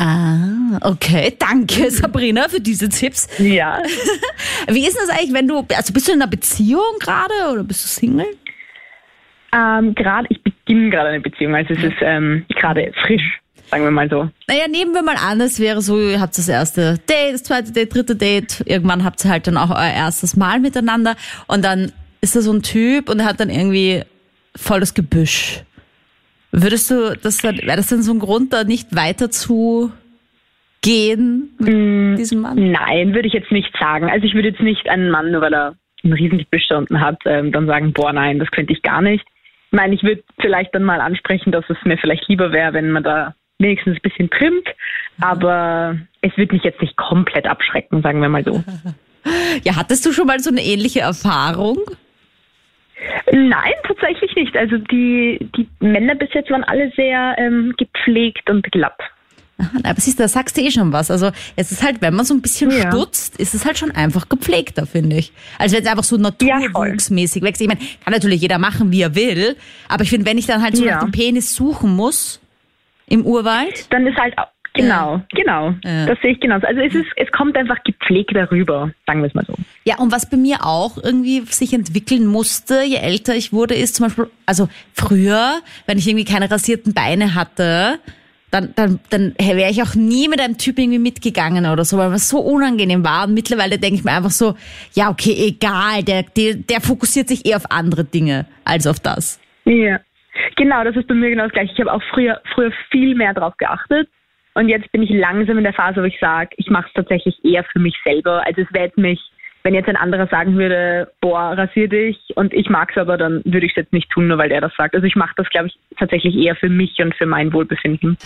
Ah, 0.00 0.78
okay. 0.82 1.34
Danke, 1.36 1.90
Sabrina, 1.90 2.48
für 2.48 2.60
diese 2.60 2.88
Tipps. 2.88 3.26
Ja. 3.40 3.82
Wie 4.68 4.86
ist 4.86 4.96
das 4.96 5.08
eigentlich, 5.08 5.32
wenn 5.32 5.48
du, 5.48 5.66
also 5.74 5.92
bist 5.92 6.06
du 6.06 6.12
in 6.12 6.22
einer 6.22 6.30
Beziehung 6.30 7.00
gerade 7.00 7.34
oder 7.52 7.64
bist 7.64 7.82
du 7.82 7.88
Single? 7.88 8.26
Ähm, 9.52 9.96
gerade, 9.96 10.28
ich 10.30 10.40
beginne 10.40 10.90
gerade 10.90 11.08
eine 11.08 11.20
Beziehung, 11.20 11.56
also 11.56 11.74
es 11.74 11.82
ist 11.82 11.96
ähm, 12.00 12.44
gerade 12.60 12.92
frisch, 13.04 13.40
sagen 13.72 13.82
wir 13.82 13.90
mal 13.90 14.08
so. 14.08 14.30
Naja, 14.46 14.68
nehmen 14.68 14.94
wir 14.94 15.02
mal 15.02 15.16
an, 15.16 15.40
es 15.40 15.58
wäre 15.58 15.82
so, 15.82 15.98
ihr 15.98 16.20
habt 16.20 16.38
das 16.38 16.48
erste 16.48 16.98
Date, 16.98 17.34
das 17.34 17.42
zweite 17.42 17.72
Date, 17.72 17.92
dritte 17.92 18.14
Date, 18.14 18.62
irgendwann 18.66 19.02
habt 19.02 19.24
ihr 19.24 19.32
halt 19.32 19.48
dann 19.48 19.56
auch 19.56 19.70
euer 19.70 19.92
erstes 19.92 20.36
Mal 20.36 20.60
miteinander 20.60 21.16
und 21.48 21.64
dann 21.64 21.90
ist 22.20 22.36
da 22.36 22.40
so 22.40 22.52
ein 22.52 22.62
Typ 22.62 23.08
und 23.08 23.18
er 23.18 23.26
hat 23.26 23.40
dann 23.40 23.50
irgendwie 23.50 24.04
voll 24.54 24.78
das 24.78 24.94
Gebüsch. 24.94 25.64
Würdest 26.50 26.90
du, 26.90 27.16
das 27.22 27.42
wäre 27.42 27.76
das 27.76 27.88
denn 27.88 28.02
so 28.02 28.12
ein 28.12 28.18
Grund, 28.18 28.52
da 28.52 28.64
nicht 28.64 28.94
weiter 28.96 29.30
zu 29.30 29.92
gehen 30.80 31.50
mit 31.58 32.18
diesem 32.18 32.40
Mann? 32.40 32.70
Nein, 32.70 33.14
würde 33.14 33.28
ich 33.28 33.34
jetzt 33.34 33.52
nicht 33.52 33.72
sagen. 33.78 34.10
Also 34.10 34.26
ich 34.26 34.34
würde 34.34 34.48
jetzt 34.48 34.60
nicht 34.60 34.88
einen 34.88 35.10
Mann, 35.10 35.30
nur 35.30 35.42
weil 35.42 35.54
er 35.54 35.74
ein 36.04 36.12
riesen 36.12 36.44
unten 36.76 37.00
hat, 37.00 37.20
ähm, 37.26 37.52
dann 37.52 37.66
sagen, 37.66 37.92
boah, 37.92 38.12
nein, 38.12 38.38
das 38.38 38.50
könnte 38.50 38.72
ich 38.72 38.82
gar 38.82 39.02
nicht. 39.02 39.24
Ich 39.70 39.72
meine, 39.72 39.94
ich 39.94 40.02
würde 40.02 40.22
vielleicht 40.40 40.74
dann 40.74 40.84
mal 40.84 41.00
ansprechen, 41.00 41.52
dass 41.52 41.64
es 41.68 41.76
mir 41.84 41.98
vielleicht 41.98 42.28
lieber 42.28 42.52
wäre, 42.52 42.72
wenn 42.72 42.90
man 42.90 43.02
da 43.02 43.34
wenigstens 43.58 43.96
ein 43.96 44.02
bisschen 44.02 44.30
trimmt, 44.30 44.68
aber 45.20 45.98
es 46.22 46.36
wird 46.36 46.52
mich 46.52 46.62
jetzt 46.62 46.80
nicht 46.80 46.96
komplett 46.96 47.46
abschrecken, 47.46 48.02
sagen 48.02 48.20
wir 48.20 48.28
mal 48.28 48.44
so. 48.44 48.62
Ja, 49.62 49.76
hattest 49.76 50.06
du 50.06 50.12
schon 50.12 50.26
mal 50.26 50.38
so 50.38 50.48
eine 50.48 50.62
ähnliche 50.62 51.00
Erfahrung? 51.00 51.78
Nein, 53.32 53.72
tatsächlich 53.86 54.34
nicht. 54.34 54.56
Also 54.56 54.78
die, 54.78 55.38
die 55.56 55.68
Männer 55.80 56.14
bis 56.14 56.28
jetzt 56.32 56.50
waren 56.50 56.64
alle 56.64 56.90
sehr 56.96 57.36
ähm, 57.38 57.74
gepflegt 57.76 58.48
und 58.50 58.70
glatt. 58.72 58.98
Aha, 59.60 59.70
Aber 59.82 60.00
siehst 60.00 60.18
du, 60.18 60.22
da 60.22 60.28
sagst 60.28 60.56
du 60.56 60.60
eh 60.62 60.70
schon 60.70 60.92
was. 60.92 61.10
Also 61.10 61.30
es 61.56 61.72
ist 61.72 61.82
halt, 61.82 62.00
wenn 62.00 62.14
man 62.14 62.24
so 62.24 62.32
ein 62.34 62.40
bisschen 62.42 62.70
Ja. 62.70 62.90
stutzt, 62.92 63.38
ist 63.40 63.54
es 63.54 63.64
halt 63.64 63.76
schon 63.76 63.90
einfach 63.90 64.28
gepflegter, 64.28 64.86
finde 64.86 65.16
ich. 65.16 65.32
Also 65.58 65.76
wenn 65.76 65.82
es 65.84 65.90
einfach 65.90 66.04
so 66.04 66.16
naturwuchsmäßig 66.16 67.42
wächst. 67.42 67.60
Ich 67.60 67.68
meine, 67.68 67.80
kann 68.04 68.12
natürlich 68.12 68.40
jeder 68.40 68.58
machen, 68.58 68.92
wie 68.92 69.02
er 69.02 69.14
will. 69.14 69.56
Aber 69.88 70.04
ich 70.04 70.10
finde, 70.10 70.26
wenn 70.26 70.38
ich 70.38 70.46
dann 70.46 70.62
halt 70.62 70.76
so 70.76 70.84
Ja. 70.84 70.96
nach 70.96 71.02
dem 71.04 71.12
Penis 71.12 71.54
suchen 71.54 71.94
muss 71.96 72.40
im 73.08 73.24
Urwald, 73.26 73.92
Dann 73.92 74.06
ist 74.06 74.16
halt 74.16 74.34
genau, 74.82 75.22
genau. 75.30 75.74
Ja. 75.84 76.06
Das 76.06 76.18
sehe 76.22 76.32
ich 76.32 76.40
genauso. 76.40 76.66
Also 76.66 76.80
es 76.80 76.94
ist, 76.94 77.08
es 77.16 77.30
kommt 77.32 77.56
einfach 77.56 77.82
gepflegt 77.84 78.34
darüber, 78.34 78.90
sagen 79.06 79.20
wir 79.20 79.28
es 79.28 79.34
mal 79.34 79.44
so. 79.46 79.54
Ja, 79.84 79.98
und 79.98 80.12
was 80.12 80.28
bei 80.28 80.36
mir 80.36 80.64
auch 80.64 80.96
irgendwie 81.02 81.40
sich 81.42 81.72
entwickeln 81.72 82.26
musste, 82.26 82.82
je 82.82 82.96
älter 82.96 83.34
ich 83.34 83.52
wurde, 83.52 83.74
ist 83.74 83.96
zum 83.96 84.06
Beispiel, 84.06 84.30
also 84.46 84.68
früher, 84.92 85.60
wenn 85.86 85.98
ich 85.98 86.08
irgendwie 86.08 86.24
keine 86.24 86.50
rasierten 86.50 86.94
Beine 86.94 87.34
hatte, 87.34 87.98
dann, 88.50 88.72
dann, 88.76 89.00
dann 89.10 89.34
wäre 89.38 89.70
ich 89.70 89.82
auch 89.82 89.94
nie 89.94 90.28
mit 90.28 90.40
einem 90.40 90.56
Typ 90.56 90.78
irgendwie 90.78 90.98
mitgegangen 90.98 91.66
oder 91.66 91.84
so, 91.84 91.98
weil 91.98 92.12
es 92.12 92.28
so 92.28 92.38
unangenehm 92.38 93.04
war. 93.04 93.26
Und 93.26 93.34
mittlerweile 93.34 93.78
denke 93.78 93.96
ich 93.96 94.04
mir 94.04 94.12
einfach 94.12 94.30
so, 94.30 94.54
ja, 94.94 95.10
okay, 95.10 95.34
egal, 95.38 96.02
der, 96.02 96.22
der, 96.22 96.54
der 96.54 96.80
fokussiert 96.80 97.28
sich 97.28 97.46
eher 97.46 97.56
auf 97.56 97.70
andere 97.70 98.04
Dinge 98.04 98.46
als 98.64 98.86
auf 98.86 99.00
das. 99.00 99.40
Ja. 99.64 100.00
Genau, 100.56 100.84
das 100.84 100.96
ist 100.96 101.08
bei 101.08 101.14
mir 101.14 101.30
genau 101.30 101.44
das 101.44 101.52
gleiche. 101.52 101.72
Ich 101.72 101.80
habe 101.80 101.92
auch 101.92 102.02
früher, 102.10 102.40
früher 102.54 102.72
viel 102.90 103.14
mehr 103.14 103.34
drauf 103.34 103.54
geachtet. 103.58 104.08
Und 104.58 104.68
jetzt 104.68 104.90
bin 104.90 105.04
ich 105.04 105.10
langsam 105.10 105.56
in 105.56 105.62
der 105.62 105.72
Phase, 105.72 106.02
wo 106.02 106.04
ich 106.04 106.18
sage, 106.18 106.50
ich 106.56 106.68
mache 106.68 106.88
es 106.88 106.92
tatsächlich 106.92 107.38
eher 107.44 107.62
für 107.62 107.78
mich 107.78 107.94
selber. 108.04 108.44
Also 108.44 108.62
es 108.62 108.66
wäre 108.72 108.90
mich, 108.96 109.20
wenn 109.62 109.72
jetzt 109.72 109.88
ein 109.88 109.94
anderer 109.94 110.26
sagen 110.26 110.58
würde, 110.58 111.12
boah, 111.20 111.56
rasier 111.56 111.88
dich 111.88 112.18
und 112.34 112.52
ich 112.52 112.68
mag 112.68 112.90
es 112.90 112.96
aber, 112.96 113.16
dann 113.16 113.40
würde 113.44 113.66
ich 113.66 113.70
es 113.70 113.76
jetzt 113.76 113.92
nicht 113.92 114.10
tun, 114.10 114.26
nur 114.26 114.36
weil 114.36 114.48
der 114.48 114.60
das 114.60 114.72
sagt. 114.76 114.96
Also 114.96 115.06
ich 115.06 115.14
mache 115.14 115.32
das, 115.36 115.48
glaube 115.50 115.68
ich, 115.68 115.78
tatsächlich 115.96 116.34
eher 116.34 116.56
für 116.56 116.68
mich 116.68 116.98
und 116.98 117.14
für 117.14 117.26
mein 117.26 117.52
Wohlbefinden. 117.52 118.18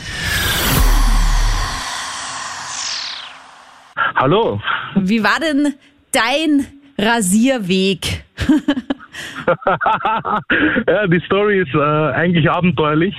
Hallo. 4.17 4.59
Wie 4.95 5.23
war 5.23 5.39
denn 5.39 5.75
dein 6.12 6.67
Rasierweg? 6.97 8.25
ja, 10.87 11.07
die 11.07 11.21
Story 11.21 11.61
ist 11.61 11.75
äh, 11.75 11.78
eigentlich 11.78 12.50
abenteuerlich. 12.50 13.14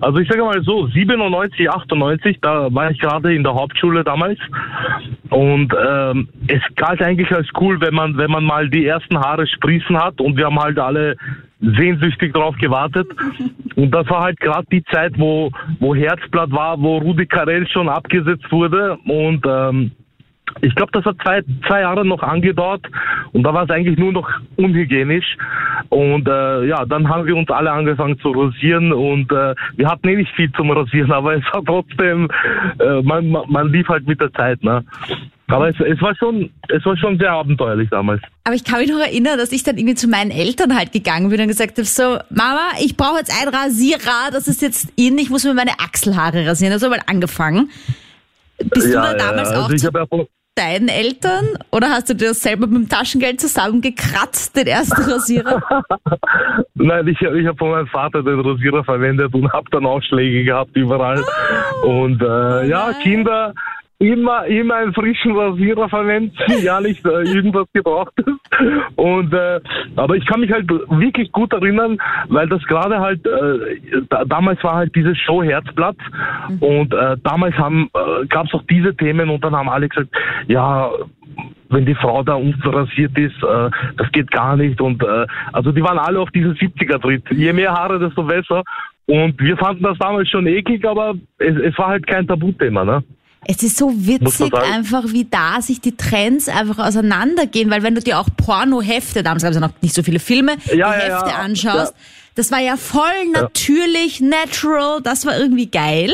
Also 0.00 0.18
ich 0.18 0.28
sage 0.28 0.42
mal 0.42 0.62
so, 0.62 0.86
97, 0.88 1.70
98, 1.70 2.38
da 2.40 2.72
war 2.74 2.90
ich 2.90 2.98
gerade 2.98 3.34
in 3.34 3.42
der 3.42 3.54
Hauptschule 3.54 4.04
damals. 4.04 4.38
Und 5.30 5.72
ähm, 5.74 6.28
es 6.48 6.62
galt 6.76 7.02
eigentlich 7.02 7.30
als 7.32 7.48
cool, 7.60 7.80
wenn 7.80 7.94
man 7.94 8.16
wenn 8.16 8.30
man 8.30 8.44
mal 8.44 8.68
die 8.68 8.86
ersten 8.86 9.18
Haare 9.18 9.46
sprießen 9.46 9.96
hat 9.98 10.20
und 10.20 10.36
wir 10.36 10.46
haben 10.46 10.58
halt 10.58 10.78
alle 10.78 11.16
sehnsüchtig 11.60 12.32
drauf 12.34 12.54
gewartet. 12.60 13.08
Und 13.76 13.90
das 13.90 14.08
war 14.08 14.22
halt 14.22 14.40
gerade 14.40 14.66
die 14.72 14.82
Zeit, 14.84 15.18
wo 15.18 15.50
wo 15.80 15.94
Herzblatt 15.94 16.50
war, 16.50 16.80
wo 16.80 16.98
Rudi 16.98 17.26
Carell 17.26 17.66
schon 17.68 17.88
abgesetzt 17.88 18.50
wurde. 18.50 18.96
Und 19.04 19.44
ähm, 19.46 19.90
ich 20.62 20.74
glaube, 20.74 20.92
das 20.92 21.04
hat 21.04 21.16
zwei, 21.22 21.42
zwei 21.66 21.80
Jahre 21.80 22.04
noch 22.04 22.22
angedauert 22.22 22.86
und 23.32 23.42
da 23.42 23.52
war 23.52 23.64
es 23.64 23.70
eigentlich 23.70 23.98
nur 23.98 24.12
noch 24.12 24.28
unhygienisch. 24.56 25.36
Und 25.90 26.26
äh, 26.28 26.66
ja, 26.66 26.84
dann 26.86 27.08
haben 27.08 27.26
wir 27.26 27.36
uns 27.36 27.50
alle 27.50 27.70
angefangen 27.70 28.18
zu 28.20 28.30
rasieren 28.30 28.92
und 28.92 29.30
äh, 29.32 29.54
wir 29.76 29.88
hatten 29.88 30.08
eh 30.08 30.16
nicht 30.16 30.34
viel 30.34 30.50
zum 30.52 30.70
Rasieren, 30.70 31.12
aber 31.12 31.34
es 31.34 31.44
war 31.52 31.64
trotzdem, 31.64 32.28
äh, 32.78 33.02
man, 33.02 33.30
man 33.30 33.68
lief 33.68 33.88
halt 33.88 34.06
mit 34.06 34.20
der 34.20 34.32
Zeit. 34.32 34.62
Ne? 34.62 34.84
Aber 35.48 35.68
es, 35.68 35.76
es, 35.78 36.00
war 36.02 36.14
schon, 36.16 36.50
es 36.68 36.84
war 36.84 36.96
schon 36.96 37.18
sehr 37.18 37.30
abenteuerlich 37.30 37.88
damals. 37.90 38.20
Aber 38.44 38.56
ich 38.56 38.64
kann 38.64 38.80
mich 38.80 38.90
noch 38.90 38.98
erinnern, 38.98 39.38
dass 39.38 39.52
ich 39.52 39.62
dann 39.62 39.76
irgendwie 39.76 39.94
zu 39.94 40.08
meinen 40.08 40.32
Eltern 40.32 40.76
halt 40.76 40.92
gegangen 40.92 41.28
bin 41.28 41.40
und 41.40 41.48
gesagt 41.48 41.78
habe, 41.78 41.84
so, 41.84 42.18
Mama, 42.30 42.70
ich 42.80 42.96
brauche 42.96 43.18
jetzt 43.18 43.32
ein 43.40 43.48
Rasierer, 43.48 44.32
das 44.32 44.48
ist 44.48 44.60
jetzt 44.62 44.92
in, 44.96 45.16
ich 45.18 45.30
muss 45.30 45.44
mir 45.44 45.54
meine 45.54 45.78
Achselhaare 45.78 46.46
rasieren. 46.46 46.72
Also 46.72 46.88
mal 46.88 47.00
angefangen. 47.06 47.70
Bist 48.58 48.92
ja, 48.92 49.12
du 49.12 49.18
da 49.18 49.26
damals 49.26 49.50
ja. 49.50 49.58
auch 49.58 49.70
also 49.70 49.74
ich 49.74 49.82
zu 49.82 50.28
deinen 50.56 50.88
Eltern 50.88 51.58
oder 51.70 51.90
hast 51.90 52.08
du 52.08 52.14
dir 52.14 52.28
das 52.28 52.40
selber 52.40 52.66
mit 52.66 52.76
dem 52.76 52.88
Taschengeld 52.88 53.40
zusammengekratzt, 53.40 54.56
den 54.56 54.66
ersten 54.66 55.02
Rasierer? 55.02 55.62
Nein, 56.74 57.06
ich, 57.08 57.20
ich 57.20 57.46
habe 57.46 57.58
von 57.58 57.70
meinem 57.70 57.86
Vater 57.88 58.22
den 58.22 58.40
Rasierer 58.40 58.82
verwendet 58.82 59.34
und 59.34 59.52
habe 59.52 59.66
dann 59.70 59.84
Ausschläge 59.84 60.44
gehabt 60.44 60.74
überall. 60.74 61.22
Und 61.84 62.22
äh, 62.22 62.68
ja, 62.68 62.94
Kinder 63.02 63.52
immer, 63.98 64.44
immer 64.46 64.76
einen 64.76 64.92
frischen 64.92 65.36
Rasierer 65.36 65.88
verwenden, 65.88 66.36
ja 66.62 66.80
nicht 66.80 67.04
äh, 67.06 67.22
irgendwas 67.22 67.66
gebrauchtes. 67.72 68.26
Und 68.96 69.32
äh, 69.32 69.60
aber 69.96 70.16
ich 70.16 70.26
kann 70.26 70.40
mich 70.40 70.52
halt 70.52 70.68
wirklich 70.68 71.32
gut 71.32 71.52
erinnern, 71.52 71.98
weil 72.28 72.48
das 72.48 72.62
gerade 72.64 72.98
halt 72.98 73.26
äh, 73.26 74.02
da, 74.08 74.24
damals 74.24 74.62
war 74.62 74.74
halt 74.74 74.94
diese 74.94 75.14
Show 75.14 75.42
Herzblatt 75.42 75.96
und 76.60 76.92
äh, 76.92 77.16
damals 77.22 77.54
haben 77.56 77.90
äh, 77.94 78.26
gab 78.26 78.46
es 78.46 78.54
auch 78.54 78.64
diese 78.68 78.94
Themen 78.94 79.30
und 79.30 79.42
dann 79.44 79.56
haben 79.56 79.68
alle 79.68 79.88
gesagt, 79.88 80.10
ja 80.46 80.90
wenn 81.68 81.84
die 81.84 81.94
Frau 81.94 82.22
da 82.22 82.34
unrasiert 82.34 83.18
ist, 83.18 83.42
äh, 83.42 83.70
das 83.96 84.10
geht 84.12 84.30
gar 84.30 84.56
nicht. 84.56 84.80
Und 84.80 85.02
äh, 85.02 85.26
also 85.52 85.72
die 85.72 85.82
waren 85.82 85.98
alle 85.98 86.20
auf 86.20 86.30
diesen 86.30 86.54
70er-Tritt. 86.54 87.24
Je 87.32 87.52
mehr 87.52 87.72
Haare, 87.72 87.98
desto 87.98 88.22
besser. 88.22 88.62
Und 89.06 89.40
wir 89.40 89.56
fanden 89.56 89.82
das 89.82 89.98
damals 89.98 90.28
schon 90.28 90.46
eklig, 90.46 90.86
aber 90.86 91.14
es, 91.38 91.56
es 91.56 91.76
war 91.78 91.88
halt 91.88 92.06
kein 92.06 92.26
Tabuthema, 92.26 92.84
ne? 92.84 93.02
Es 93.48 93.62
ist 93.62 93.76
so 93.76 93.92
witzig 93.94 94.52
einfach, 94.54 95.04
wie 95.12 95.24
da 95.24 95.60
sich 95.60 95.80
die 95.80 95.96
Trends 95.96 96.48
einfach 96.48 96.78
auseinandergehen, 96.78 97.70
weil 97.70 97.82
wenn 97.84 97.94
du 97.94 98.00
dir 98.00 98.18
auch 98.18 98.28
Pornohefte, 98.36 99.22
damals 99.22 99.44
gab 99.44 99.50
es 99.50 99.56
ja 99.56 99.60
noch 99.60 99.82
nicht 99.82 99.94
so 99.94 100.02
viele 100.02 100.18
Filme, 100.18 100.56
Ja, 100.66 100.74
die 100.74 100.78
ja, 100.78 100.92
Hefte 100.92 101.30
ja. 101.30 101.36
anschaust, 101.36 101.94
das 102.34 102.50
war 102.50 102.60
ja 102.60 102.76
voll 102.76 103.30
natürlich, 103.32 104.20
natural, 104.20 105.00
das 105.02 105.26
war 105.26 105.38
irgendwie 105.38 105.70
geil. 105.70 106.10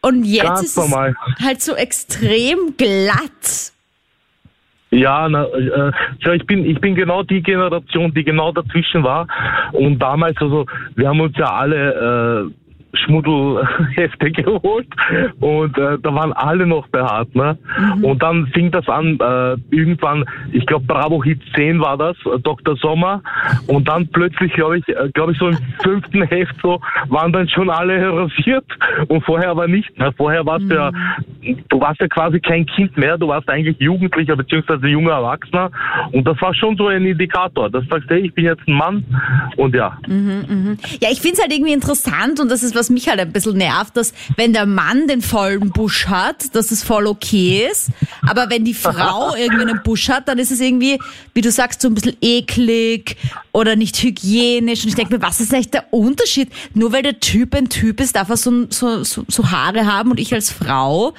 Und 0.00 0.24
jetzt 0.24 0.44
Ganz 0.44 0.62
ist 0.62 0.76
normal. 0.76 1.14
es 1.38 1.44
halt 1.44 1.62
so 1.62 1.74
extrem 1.74 2.76
glatt. 2.76 3.72
Ja, 4.90 5.28
na, 5.28 5.44
äh, 5.44 6.36
ich 6.36 6.46
bin 6.46 6.64
ich 6.64 6.80
bin 6.80 6.94
genau 6.94 7.22
die 7.22 7.42
Generation, 7.42 8.14
die 8.14 8.24
genau 8.24 8.52
dazwischen 8.52 9.02
war. 9.02 9.26
Und 9.72 9.98
damals, 9.98 10.36
also 10.40 10.64
wir 10.94 11.08
haben 11.08 11.20
uns 11.20 11.36
ja 11.36 11.52
alle 11.52 12.46
äh, 12.48 12.65
Schmuddelhefte 12.96 14.30
geholt 14.32 14.88
und 15.40 15.76
äh, 15.78 15.98
da 16.02 16.14
waren 16.14 16.32
alle 16.32 16.66
noch 16.66 16.88
behaart, 16.88 17.34
ne? 17.34 17.58
Und 18.02 18.22
dann 18.22 18.46
fing 18.48 18.70
das 18.70 18.88
an, 18.88 19.18
äh, 19.20 19.56
irgendwann, 19.74 20.24
ich 20.52 20.66
glaube 20.66 20.86
Bravo 20.86 21.22
Hit 21.22 21.40
10 21.54 21.80
war 21.80 21.96
das, 21.96 22.16
äh, 22.26 22.38
Dr. 22.40 22.76
Sommer. 22.76 23.22
Und 23.66 23.88
dann 23.88 24.08
plötzlich, 24.08 24.52
glaube 24.52 24.78
ich, 24.78 24.88
äh, 24.88 25.10
glaube 25.14 25.32
ich, 25.32 25.38
so 25.38 25.48
im 25.48 25.58
fünften 25.82 26.22
Heft 26.22 26.54
so, 26.62 26.80
waren 27.08 27.32
dann 27.32 27.48
schon 27.48 27.70
alle 27.70 28.12
rasiert 28.12 28.64
und 29.08 29.24
vorher 29.24 29.50
aber 29.50 29.68
nicht. 29.68 29.98
Ne? 29.98 30.12
Vorher 30.16 30.44
warst 30.46 30.70
du 30.70 30.74
ja, 30.74 30.90
du 31.68 31.80
warst 31.80 32.00
ja 32.00 32.08
quasi 32.08 32.40
kein 32.40 32.66
Kind 32.66 32.96
mehr, 32.96 33.18
du 33.18 33.28
warst 33.28 33.48
eigentlich 33.48 33.78
Jugendlicher 33.78 34.36
beziehungsweise 34.36 34.86
junger 34.86 35.12
Erwachsener. 35.12 35.70
Und 36.12 36.26
das 36.26 36.40
war 36.40 36.54
schon 36.54 36.76
so 36.76 36.88
ein 36.88 37.04
Indikator. 37.04 37.70
Das 37.70 37.84
sagst, 37.88 38.08
hey, 38.08 38.20
ich 38.20 38.34
bin 38.34 38.44
jetzt 38.44 38.66
ein 38.66 38.74
Mann 38.74 39.04
und 39.56 39.74
ja. 39.74 39.98
Ja, 41.00 41.08
ich 41.10 41.20
find's 41.20 41.40
halt 41.40 41.52
irgendwie 41.52 41.72
interessant 41.72 42.40
und 42.40 42.50
das 42.50 42.62
ist, 42.62 42.74
was 42.74 42.85
mich 42.90 43.08
halt 43.08 43.20
ein 43.20 43.32
bisschen 43.32 43.56
nervt, 43.56 43.96
dass 43.96 44.12
wenn 44.36 44.52
der 44.52 44.66
Mann 44.66 45.08
den 45.08 45.22
vollen 45.22 45.70
Busch 45.70 46.06
hat, 46.06 46.54
dass 46.54 46.70
es 46.70 46.82
voll 46.82 47.06
okay 47.06 47.66
ist, 47.70 47.88
aber 48.22 48.50
wenn 48.50 48.64
die 48.64 48.74
Frau 48.74 49.34
irgendwie 49.38 49.62
einen 49.62 49.82
Busch 49.82 50.08
hat, 50.08 50.28
dann 50.28 50.38
ist 50.38 50.50
es 50.50 50.60
irgendwie, 50.60 50.98
wie 51.34 51.40
du 51.40 51.50
sagst, 51.50 51.80
so 51.80 51.88
ein 51.88 51.94
bisschen 51.94 52.16
eklig 52.20 53.16
oder 53.52 53.76
nicht 53.76 54.02
hygienisch 54.02 54.82
und 54.82 54.88
ich 54.88 54.94
denke 54.94 55.14
mir, 55.14 55.22
was 55.22 55.40
ist 55.40 55.52
eigentlich 55.52 55.70
der 55.70 55.92
Unterschied? 55.92 56.50
Nur 56.74 56.92
weil 56.92 57.02
der 57.02 57.20
Typ 57.20 57.54
ein 57.54 57.68
Typ 57.68 58.00
ist, 58.00 58.16
darf 58.16 58.28
er 58.28 58.36
so, 58.36 58.66
so, 58.70 59.04
so, 59.04 59.24
so 59.28 59.50
Haare 59.50 59.86
haben 59.86 60.10
und 60.10 60.20
ich 60.20 60.32
als 60.34 60.50
Frau, 60.50 61.14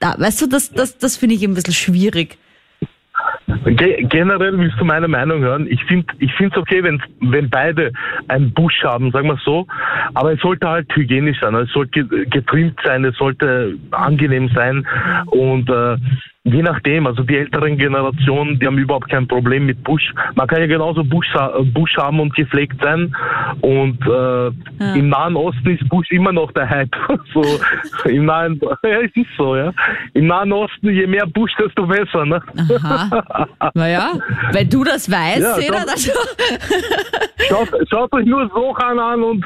da, 0.00 0.14
weißt 0.18 0.42
du, 0.42 0.46
das, 0.46 0.70
das, 0.70 0.98
das 0.98 1.16
finde 1.16 1.34
ich 1.34 1.42
ein 1.42 1.54
bisschen 1.54 1.74
schwierig. 1.74 2.36
Ge 3.46 4.06
generell 4.08 4.58
willst 4.58 4.80
du 4.80 4.84
meine 4.84 5.08
Meinung 5.08 5.40
hören? 5.42 5.66
Ich 5.68 5.82
finde 5.84 6.06
ich 6.18 6.32
finde 6.34 6.56
es 6.56 6.62
okay, 6.62 6.82
wenn, 6.82 7.02
wenn 7.20 7.50
beide 7.50 7.92
einen 8.28 8.52
Busch 8.52 8.82
haben, 8.82 9.10
sagen 9.10 9.28
wir 9.28 9.38
so. 9.44 9.66
Aber 10.14 10.32
es 10.32 10.40
sollte 10.40 10.68
halt 10.68 10.94
hygienisch 10.94 11.40
sein. 11.40 11.54
Es 11.54 11.70
sollte 11.72 12.04
ge- 12.04 12.26
getrimmt 12.26 12.78
sein, 12.84 13.04
es 13.04 13.16
sollte 13.16 13.76
angenehm 13.90 14.48
sein. 14.54 14.86
Und 15.26 15.68
äh, 15.68 15.96
je 16.46 16.62
nachdem, 16.62 17.06
also 17.06 17.22
die 17.22 17.36
älteren 17.38 17.78
Generationen, 17.78 18.58
die 18.58 18.66
haben 18.66 18.76
überhaupt 18.76 19.08
kein 19.08 19.26
Problem 19.26 19.64
mit 19.64 19.82
Busch. 19.82 20.12
Man 20.34 20.46
kann 20.46 20.60
ja 20.60 20.66
genauso 20.66 21.02
Busch, 21.02 21.26
ha- 21.34 21.52
Busch 21.72 21.96
haben 21.96 22.20
und 22.20 22.34
gepflegt 22.34 22.76
sein. 22.82 23.14
Und 23.62 23.98
äh, 24.06 24.98
im 24.98 25.08
Nahen 25.08 25.36
Osten 25.36 25.70
ist 25.70 25.88
Busch 25.88 26.10
immer 26.10 26.32
noch 26.32 26.52
der 26.52 26.68
Hype. 26.68 26.94
so 27.32 27.42
im 28.04 28.26
Nahen, 28.26 28.60
ja, 28.82 29.00
es 29.00 29.16
ist 29.16 29.26
so, 29.38 29.56
ja. 29.56 29.72
Im 30.12 30.26
Nahen 30.26 30.52
Osten, 30.52 30.90
je 30.90 31.06
mehr 31.06 31.26
Busch, 31.26 31.52
desto 31.58 31.86
besser, 31.86 32.26
ne? 32.26 32.42
Aha. 32.78 33.48
Naja, 33.74 34.12
wenn 34.52 34.68
du 34.68 34.84
das 34.84 35.10
weißt, 35.10 35.40
Ja, 35.40 35.72
doch. 35.72 35.86
dann 35.86 35.98
Schaut, 37.48 37.68
schaut 37.90 38.12
euch 38.12 38.24
nur 38.26 38.48
Sohan 38.50 38.98
an 38.98 39.22
und 39.22 39.44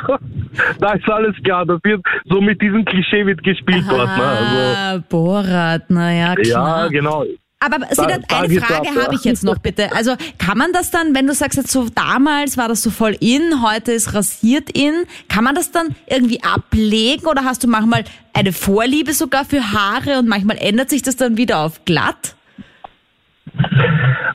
da 0.80 0.92
ist 0.92 1.08
alles 1.08 1.34
klar. 1.44 1.64
Das 1.66 1.78
wird 1.84 2.00
so 2.26 2.40
mit 2.40 2.60
diesem 2.60 2.84
Klischee 2.84 3.24
wird 3.26 3.42
gespielt 3.42 3.84
dort. 3.88 4.08
Ne? 4.16 4.22
Also, 4.24 5.02
Borat, 5.08 5.88
naja, 5.90 6.34
klar. 6.34 6.84
ja, 6.84 6.87
genau. 6.88 7.24
Aber 7.60 7.78
Seda, 7.90 8.18
da 8.18 8.40
eine 8.40 8.60
Frage 8.60 8.88
habe 9.02 9.14
ich 9.16 9.24
jetzt 9.24 9.42
noch 9.42 9.58
bitte. 9.58 9.92
Also 9.92 10.14
kann 10.38 10.58
man 10.58 10.72
das 10.72 10.92
dann, 10.92 11.14
wenn 11.14 11.26
du 11.26 11.34
sagst 11.34 11.58
jetzt 11.58 11.72
so 11.72 11.88
damals 11.88 12.56
war 12.56 12.68
das 12.68 12.82
so 12.82 12.90
voll 12.90 13.16
in, 13.18 13.62
heute 13.62 13.90
ist 13.90 14.14
rasiert 14.14 14.70
in, 14.70 15.04
kann 15.28 15.42
man 15.42 15.56
das 15.56 15.72
dann 15.72 15.96
irgendwie 16.06 16.40
ablegen 16.42 17.26
oder 17.26 17.44
hast 17.44 17.64
du 17.64 17.68
manchmal 17.68 18.04
eine 18.32 18.52
Vorliebe 18.52 19.12
sogar 19.12 19.44
für 19.44 19.72
Haare 19.72 20.20
und 20.20 20.28
manchmal 20.28 20.56
ändert 20.58 20.88
sich 20.88 21.02
das 21.02 21.16
dann 21.16 21.36
wieder 21.36 21.58
auf 21.58 21.84
glatt? 21.84 22.36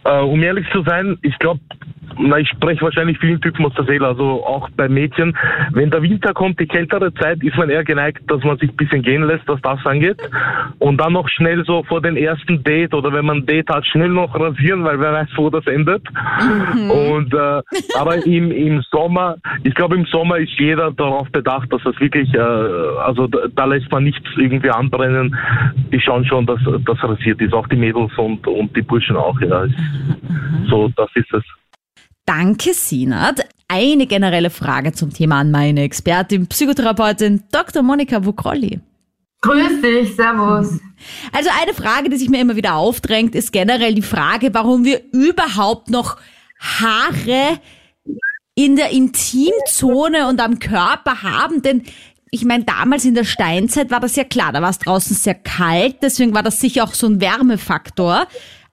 Äh, 0.03 0.19
um 0.19 0.43
ehrlich 0.43 0.67
zu 0.73 0.83
sein, 0.83 1.17
ich 1.21 1.37
glaube, 1.39 1.61
na, 2.17 2.37
ich 2.37 2.49
spreche 2.49 2.81
wahrscheinlich 2.81 3.17
vielen 3.19 3.41
Typen 3.41 3.65
aus 3.65 3.73
der 3.75 3.85
Seele, 3.85 4.07
also 4.07 4.45
auch 4.45 4.69
bei 4.75 4.87
Mädchen. 4.87 5.35
Wenn 5.71 5.89
der 5.89 6.01
Winter 6.01 6.33
kommt, 6.33 6.59
die 6.59 6.67
kältere 6.67 7.13
Zeit, 7.15 7.43
ist 7.43 7.57
man 7.57 7.69
eher 7.69 7.83
geneigt, 7.83 8.19
dass 8.27 8.43
man 8.43 8.57
sich 8.57 8.69
ein 8.69 8.75
bisschen 8.75 9.01
gehen 9.01 9.23
lässt, 9.23 9.47
was 9.47 9.61
das 9.61 9.85
angeht. 9.85 10.17
Und 10.79 10.97
dann 10.97 11.13
noch 11.13 11.27
schnell 11.29 11.63
so 11.65 11.83
vor 11.83 12.01
den 12.01 12.17
ersten 12.17 12.63
Date 12.63 12.93
oder 12.93 13.11
wenn 13.13 13.25
man 13.25 13.37
ein 13.37 13.45
Date 13.45 13.69
hat, 13.69 13.85
schnell 13.87 14.09
noch 14.09 14.33
rasieren, 14.39 14.83
weil 14.83 14.99
wer 14.99 15.13
weiß, 15.13 15.29
wo 15.35 15.49
das 15.49 15.65
endet. 15.67 16.03
Mhm. 16.75 16.91
Und 16.91 17.33
äh, 17.33 17.61
aber 17.99 18.25
im, 18.25 18.51
im 18.51 18.81
Sommer, 18.91 19.37
ich 19.63 19.73
glaube 19.73 19.95
im 19.95 20.05
Sommer 20.05 20.37
ist 20.37 20.53
jeder 20.59 20.91
darauf 20.91 21.29
bedacht, 21.31 21.71
dass 21.71 21.81
das 21.83 21.99
wirklich, 21.99 22.33
äh, 22.33 22.39
also 22.39 23.27
da, 23.27 23.39
da 23.55 23.65
lässt 23.65 23.91
man 23.91 24.03
nichts 24.03 24.27
irgendwie 24.37 24.69
anbrennen. 24.69 25.35
Die 25.91 25.99
schauen 25.99 26.25
schon, 26.25 26.45
dass 26.45 26.59
das 26.85 27.03
rasiert 27.03 27.41
ist, 27.41 27.53
auch 27.53 27.67
die 27.67 27.75
Mädels 27.75 28.11
und, 28.17 28.45
und 28.47 28.75
die 28.75 28.81
Burschen 28.81 29.15
auch. 29.15 29.39
Ja. 29.41 29.65
So, 30.69 30.91
das 30.95 31.09
ist 31.15 31.33
es. 31.33 31.43
Danke, 32.25 32.73
Sinat. 32.73 33.45
Eine 33.67 34.07
generelle 34.07 34.49
Frage 34.49 34.93
zum 34.93 35.13
Thema 35.13 35.39
an 35.39 35.51
meine 35.51 35.83
Expertin, 35.83 36.47
Psychotherapeutin 36.47 37.43
Dr. 37.51 37.81
Monika 37.81 38.23
Vukrolli. 38.23 38.79
Grüß 39.41 39.81
dich, 39.81 40.15
Servus. 40.15 40.79
Also 41.33 41.49
eine 41.61 41.73
Frage, 41.73 42.09
die 42.09 42.17
sich 42.17 42.29
mir 42.29 42.39
immer 42.39 42.55
wieder 42.55 42.75
aufdrängt, 42.75 43.35
ist 43.35 43.51
generell 43.51 43.93
die 43.93 44.01
Frage, 44.01 44.53
warum 44.53 44.85
wir 44.85 45.01
überhaupt 45.11 45.89
noch 45.89 46.17
Haare 46.59 47.59
in 48.55 48.75
der 48.75 48.91
Intimzone 48.91 50.27
und 50.27 50.39
am 50.39 50.59
Körper 50.59 51.23
haben, 51.23 51.61
denn 51.61 51.83
ich 52.31 52.45
meine, 52.45 52.63
damals 52.63 53.05
in 53.05 53.13
der 53.13 53.25
Steinzeit 53.25 53.91
war 53.91 53.99
das 53.99 54.15
ja 54.15 54.23
klar, 54.23 54.51
da 54.51 54.61
war 54.61 54.71
es 54.71 54.79
draußen 54.79 55.15
sehr 55.15 55.35
kalt, 55.35 55.97
deswegen 56.01 56.33
war 56.33 56.41
das 56.41 56.59
sicher 56.59 56.83
auch 56.83 56.93
so 56.93 57.05
ein 57.05 57.21
Wärmefaktor. 57.21 58.27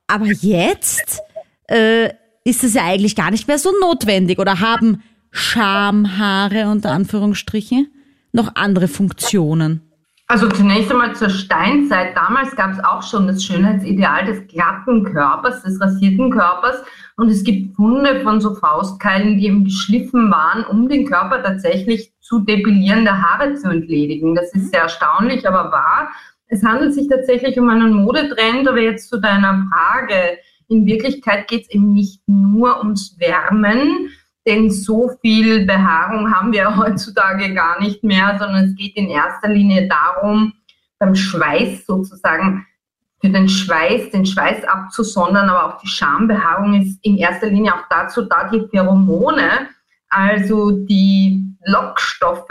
Aber 0.06 0.26
jetzt 0.26 1.20
äh, 1.66 2.08
ist 2.44 2.64
es 2.64 2.74
ja 2.74 2.84
eigentlich 2.84 3.16
gar 3.16 3.30
nicht 3.30 3.48
mehr 3.48 3.58
so 3.58 3.70
notwendig 3.80 4.38
oder 4.38 4.60
haben 4.60 5.02
Schamhaare 5.30 6.68
unter 6.68 6.90
Anführungsstrichen 6.90 7.92
noch 8.32 8.54
andere 8.54 8.88
Funktionen? 8.88 9.82
Also 10.30 10.48
zunächst 10.48 10.92
einmal 10.92 11.16
zur 11.16 11.28
Steinzeit. 11.28 12.16
Damals 12.16 12.54
gab 12.54 12.70
es 12.70 12.84
auch 12.84 13.02
schon 13.02 13.26
das 13.26 13.42
Schönheitsideal 13.42 14.26
des 14.26 14.46
glatten 14.46 15.02
Körpers, 15.02 15.64
des 15.64 15.80
rasierten 15.80 16.30
Körpers. 16.30 16.76
Und 17.16 17.30
es 17.30 17.42
gibt 17.42 17.74
Funde 17.74 18.20
von 18.20 18.40
so 18.40 18.54
Faustkeilen, 18.54 19.38
die 19.38 19.46
eben 19.46 19.64
geschliffen 19.64 20.30
waren, 20.30 20.64
um 20.66 20.88
den 20.88 21.04
Körper 21.04 21.42
tatsächlich 21.42 22.12
zu 22.20 22.38
depilierende 22.38 23.10
Haare 23.10 23.54
zu 23.54 23.70
entledigen. 23.70 24.36
Das 24.36 24.54
ist 24.54 24.70
sehr 24.70 24.82
erstaunlich, 24.82 25.48
aber 25.48 25.72
wahr. 25.72 26.10
Es 26.46 26.62
handelt 26.62 26.94
sich 26.94 27.08
tatsächlich 27.08 27.58
um 27.58 27.68
einen 27.68 27.92
Modetrend, 27.92 28.68
aber 28.68 28.80
jetzt 28.80 29.08
zu 29.08 29.20
deiner 29.20 29.66
Frage. 29.68 30.38
In 30.70 30.86
Wirklichkeit 30.86 31.48
geht 31.48 31.64
es 31.64 31.70
eben 31.70 31.92
nicht 31.92 32.22
nur 32.28 32.78
ums 32.78 33.18
Wärmen, 33.18 34.08
denn 34.46 34.70
so 34.70 35.10
viel 35.20 35.66
Behaarung 35.66 36.32
haben 36.32 36.52
wir 36.52 36.76
heutzutage 36.76 37.52
gar 37.54 37.80
nicht 37.80 38.04
mehr, 38.04 38.36
sondern 38.38 38.66
es 38.66 38.76
geht 38.76 38.94
in 38.94 39.08
erster 39.08 39.48
Linie 39.48 39.88
darum, 39.88 40.52
beim 41.00 41.16
Schweiß 41.16 41.86
sozusagen 41.86 42.64
für 43.20 43.30
den 43.30 43.48
Schweiß, 43.48 44.10
den 44.10 44.24
Schweiß 44.24 44.62
abzusondern, 44.62 45.48
aber 45.48 45.74
auch 45.74 45.80
die 45.80 45.88
Schambehaarung 45.88 46.80
ist 46.80 47.04
in 47.04 47.18
erster 47.18 47.48
Linie 47.48 47.74
auch 47.74 47.86
dazu 47.90 48.22
da, 48.22 48.48
die 48.48 48.64
Pheromone, 48.70 49.70
also 50.08 50.70
die 50.70 51.52
Lockstoffe 51.64 52.46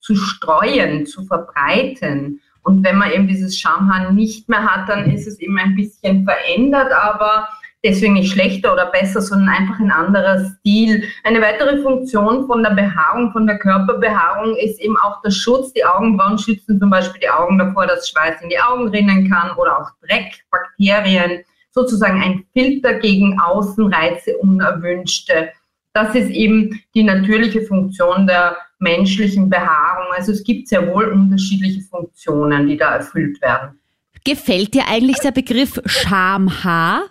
zu 0.00 0.16
streuen, 0.16 1.06
zu 1.06 1.24
verbreiten. 1.24 2.40
Und 2.62 2.84
wenn 2.84 2.98
man 2.98 3.12
eben 3.12 3.28
dieses 3.28 3.56
Schamhaar 3.56 4.10
nicht 4.10 4.48
mehr 4.48 4.64
hat, 4.64 4.88
dann 4.88 5.08
ist 5.08 5.28
es 5.28 5.38
eben 5.38 5.56
ein 5.56 5.76
bisschen 5.76 6.24
verändert, 6.24 6.92
aber 6.92 7.48
deswegen 7.84 8.14
nicht 8.14 8.32
schlechter 8.32 8.72
oder 8.72 8.86
besser, 8.86 9.20
sondern 9.20 9.48
einfach 9.48 9.78
ein 9.78 9.90
anderer 9.90 10.44
Stil. 10.44 11.04
Eine 11.24 11.40
weitere 11.40 11.82
Funktion 11.82 12.46
von 12.46 12.62
der 12.62 12.70
Behaarung, 12.70 13.32
von 13.32 13.46
der 13.46 13.58
Körperbehaarung 13.58 14.56
ist 14.56 14.80
eben 14.80 14.96
auch 14.98 15.22
der 15.22 15.30
Schutz. 15.30 15.72
Die 15.72 15.84
Augenbrauen 15.84 16.38
schützen 16.38 16.78
zum 16.78 16.90
Beispiel 16.90 17.20
die 17.20 17.30
Augen 17.30 17.58
davor, 17.58 17.86
dass 17.86 18.08
Schweiß 18.08 18.42
in 18.42 18.50
die 18.50 18.58
Augen 18.58 18.88
rinnen 18.88 19.30
kann 19.30 19.52
oder 19.56 19.78
auch 19.78 19.90
Dreck, 20.06 20.44
Bakterien, 20.50 21.44
sozusagen 21.70 22.20
ein 22.22 22.44
Filter 22.52 22.94
gegen 22.94 23.38
Außenreize, 23.40 24.36
unerwünschte. 24.38 25.50
Das 25.92 26.14
ist 26.14 26.30
eben 26.30 26.80
die 26.94 27.02
natürliche 27.02 27.62
Funktion 27.62 28.26
der 28.26 28.56
menschlichen 28.78 29.50
Behaarung. 29.50 30.06
Also 30.16 30.32
es 30.32 30.44
gibt 30.44 30.68
sehr 30.68 30.86
wohl 30.92 31.06
unterschiedliche 31.06 31.82
Funktionen, 31.82 32.68
die 32.68 32.76
da 32.76 32.96
erfüllt 32.96 33.40
werden. 33.42 33.78
Gefällt 34.24 34.74
dir 34.74 34.84
eigentlich 34.88 35.18
der 35.18 35.32
Begriff 35.32 35.80
Schamhaar? 35.86 37.04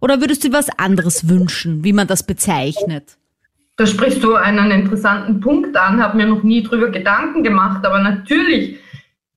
Oder 0.00 0.20
würdest 0.20 0.44
du 0.44 0.52
was 0.52 0.68
anderes 0.78 1.28
wünschen, 1.28 1.84
wie 1.84 1.92
man 1.92 2.06
das 2.06 2.22
bezeichnet? 2.22 3.16
Da 3.76 3.86
sprichst 3.86 4.22
du 4.22 4.34
einen 4.34 4.70
interessanten 4.70 5.40
Punkt 5.40 5.76
an, 5.76 6.02
habe 6.02 6.16
mir 6.16 6.26
noch 6.26 6.42
nie 6.42 6.62
drüber 6.62 6.90
Gedanken 6.90 7.42
gemacht, 7.42 7.84
aber 7.84 8.00
natürlich 8.00 8.78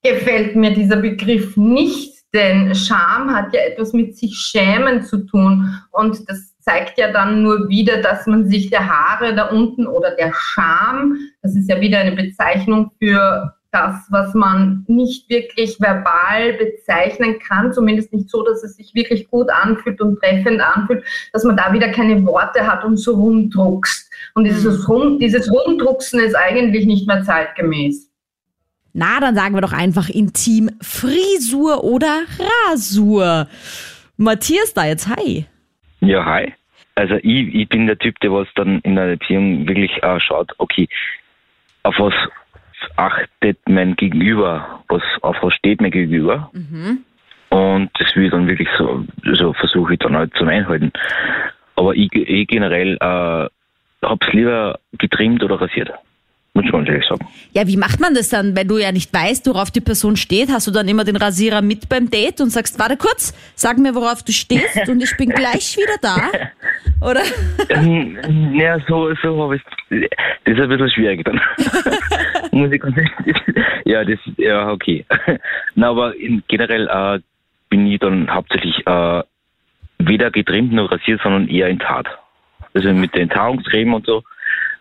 gefällt 0.03 0.55
mir 0.55 0.73
dieser 0.73 0.97
Begriff 0.97 1.55
nicht, 1.55 2.13
denn 2.33 2.73
Scham 2.75 3.33
hat 3.33 3.53
ja 3.53 3.61
etwas 3.61 3.93
mit 3.93 4.17
sich 4.17 4.35
schämen 4.35 5.03
zu 5.03 5.25
tun 5.25 5.79
und 5.91 6.29
das 6.29 6.53
zeigt 6.59 6.97
ja 6.97 7.11
dann 7.11 7.43
nur 7.43 7.69
wieder, 7.69 8.01
dass 8.01 8.25
man 8.25 8.47
sich 8.47 8.69
der 8.69 8.88
Haare 8.88 9.35
da 9.35 9.49
unten 9.49 9.85
oder 9.85 10.11
der 10.11 10.33
Scham, 10.33 11.17
das 11.41 11.55
ist 11.55 11.69
ja 11.69 11.79
wieder 11.79 11.99
eine 11.99 12.15
Bezeichnung 12.15 12.91
für 12.99 13.53
das, 13.73 14.07
was 14.12 14.33
man 14.36 14.86
nicht 14.88 15.29
wirklich 15.29 15.79
verbal 15.79 16.53
bezeichnen 16.53 17.39
kann, 17.39 17.73
zumindest 17.73 18.13
nicht 18.13 18.29
so, 18.29 18.43
dass 18.43 18.63
es 18.63 18.75
sich 18.75 18.93
wirklich 18.93 19.29
gut 19.29 19.49
anfühlt 19.49 19.99
und 19.99 20.19
treffend 20.19 20.62
anfühlt, 20.62 21.03
dass 21.33 21.43
man 21.43 21.57
da 21.57 21.73
wieder 21.73 21.89
keine 21.89 22.23
Worte 22.25 22.67
hat 22.67 22.86
und 22.86 22.97
so 22.97 23.15
rumdruckst. 23.15 24.12
Und 24.36 24.45
dieses, 24.45 24.88
Rum, 24.88 25.19
dieses 25.19 25.51
Rumdrucksen 25.51 26.19
ist 26.19 26.36
eigentlich 26.36 26.86
nicht 26.86 27.07
mehr 27.07 27.23
zeitgemäß. 27.23 28.09
Na, 28.93 29.19
dann 29.19 29.33
sagen 29.33 29.55
wir 29.55 29.62
doch 29.62 29.73
einfach 29.73 30.07
intim 30.07 30.69
Frisur 30.81 31.83
oder 31.83 32.21
Rasur. 32.69 33.47
Matthias 34.17 34.73
da 34.75 34.86
jetzt, 34.86 35.07
hi. 35.07 35.45
Ja, 36.01 36.23
hi. 36.23 36.53
Also 36.93 37.15
ich, 37.15 37.55
ich 37.55 37.69
bin 37.69 37.88
der 37.88 37.97
Typ, 37.97 38.19
der 38.19 38.31
was 38.31 38.47
dann 38.55 38.79
in 38.81 38.99
einer 38.99 39.17
Beziehung 39.17 39.67
wirklich 39.67 39.91
äh, 40.03 40.19
schaut, 40.19 40.51
okay, 40.59 40.88
auf 41.81 41.95
was 41.97 42.13
achtet 42.95 43.57
mein 43.67 43.95
Gegenüber, 43.95 44.83
was, 44.87 45.01
auf 45.21 45.37
was 45.41 45.53
steht 45.53 45.81
mein 45.81 45.91
Gegenüber. 45.91 46.49
Und 47.49 47.91
das 47.99 48.15
will 48.15 48.25
ich 48.25 48.31
dann 48.31 48.47
wirklich 48.47 48.69
so, 48.77 49.05
so 49.33 49.53
versuche 49.53 49.93
ich 49.93 49.99
dann 49.99 50.15
halt 50.15 50.33
zum 50.35 50.47
Einhalten. 50.47 50.91
Aber 51.75 51.95
ich, 51.95 52.11
ich 52.13 52.47
generell 52.47 52.95
äh, 52.95 53.49
hab's 54.05 54.27
lieber 54.31 54.79
getrimmt 54.97 55.43
oder 55.43 55.61
rasiert. 55.61 55.91
Muss 56.55 56.65
ich 56.65 56.71
ganz 56.71 56.87
ehrlich 56.87 57.05
sagen. 57.07 57.27
Ja, 57.53 57.67
wie 57.67 57.77
macht 57.77 57.99
man 57.99 58.13
das 58.13 58.29
dann, 58.29 58.55
wenn 58.55 58.67
du 58.67 58.77
ja 58.77 58.91
nicht 58.91 59.11
weißt, 59.11 59.47
worauf 59.47 59.71
die 59.71 59.81
Person 59.81 60.15
steht? 60.15 60.49
Hast 60.51 60.67
du 60.67 60.71
dann 60.71 60.87
immer 60.87 61.03
den 61.03 61.15
Rasierer 61.15 61.63
mit 61.63 61.89
beim 61.89 62.11
Date 62.11 62.41
und 62.41 62.51
sagst, 62.51 62.77
warte 62.77 62.95
kurz, 62.95 63.33
sag 63.55 63.79
mir, 63.79 63.95
worauf 63.95 64.21
du 64.21 64.31
stehst 64.31 64.87
und 64.87 65.01
ich 65.01 65.17
bin 65.17 65.29
gleich 65.35 65.77
wieder 65.77 65.97
da? 66.01 66.29
Oder? 67.01 67.23
Ja, 68.53 68.79
so, 68.87 69.13
so 69.21 69.43
habe 69.43 69.55
ich 69.55 69.61
Das 69.89 70.53
ist 70.55 70.61
ein 70.61 70.69
bisschen 70.69 70.89
schwierig 70.91 71.25
dann. 71.25 71.41
Muss 72.51 72.71
ich 72.71 72.79
ganz 72.79 72.97
ehrlich 72.97 73.35
Ja, 73.85 74.05
das 74.05 74.19
ja 74.37 74.69
okay. 74.69 75.05
Na, 75.73 75.89
aber 75.89 76.15
in, 76.15 76.43
generell 76.47 76.87
äh, 76.87 77.19
bin 77.69 77.87
ich 77.87 77.99
dann 77.99 78.29
hauptsächlich 78.31 78.85
äh, 78.85 79.23
weder 79.97 80.29
getrimmt 80.29 80.71
noch 80.71 80.91
rasiert, 80.91 81.19
sondern 81.23 81.47
eher 81.47 81.67
enthaart. 81.67 82.07
Also 82.73 82.93
mit 82.93 83.13
der 83.15 83.23
Enthaarungscreme 83.23 83.95
und 83.95 84.05
so. 84.05 84.23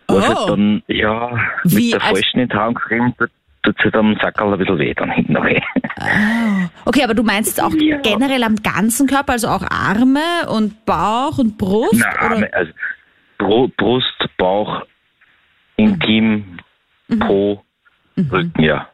Was 0.07 0.17
Oh. 0.29 0.35
halt 0.37 0.49
dann, 0.49 0.83
ja, 0.87 1.37
Wie, 1.63 1.75
mit 1.85 1.93
der 1.93 2.01
als- 2.03 2.11
falschen 2.19 2.39
Enthaarungscreme 2.39 3.13
tut 3.17 3.29
tut 3.65 3.77
es 3.77 3.83
halt 3.85 3.95
am 3.95 4.17
Sackerl 4.21 4.51
ein 4.51 4.59
bisschen 4.59 4.77
weh 4.77 4.93
dann 4.93 5.09
hinten 5.11 5.31
nachher. 5.33 5.61
Okay, 6.83 7.01
aber 7.05 7.13
du 7.13 7.23
meinst 7.23 7.63
auch 7.63 7.71
Ja. 7.79 7.95
generell 8.01 8.43
am 8.43 8.57
ganzen 8.57 9.07
Körper, 9.07 9.31
also 9.33 9.47
auch 9.47 9.63
Arme 9.69 10.49
und 10.49 10.83
Bauch 10.85 11.37
und 11.37 11.57
Brust? 11.57 11.93
Oder? 11.95 12.21
Arme, 12.21 12.49
also 12.53 12.71
Bru- 13.39 13.71
Brust, 13.77 14.25
Bauch, 14.37 14.81
Intim, 15.77 16.57
Mhm. 17.07 17.19
Po, 17.19 17.63
Rücken, 18.17 18.61
ja. 18.61 18.89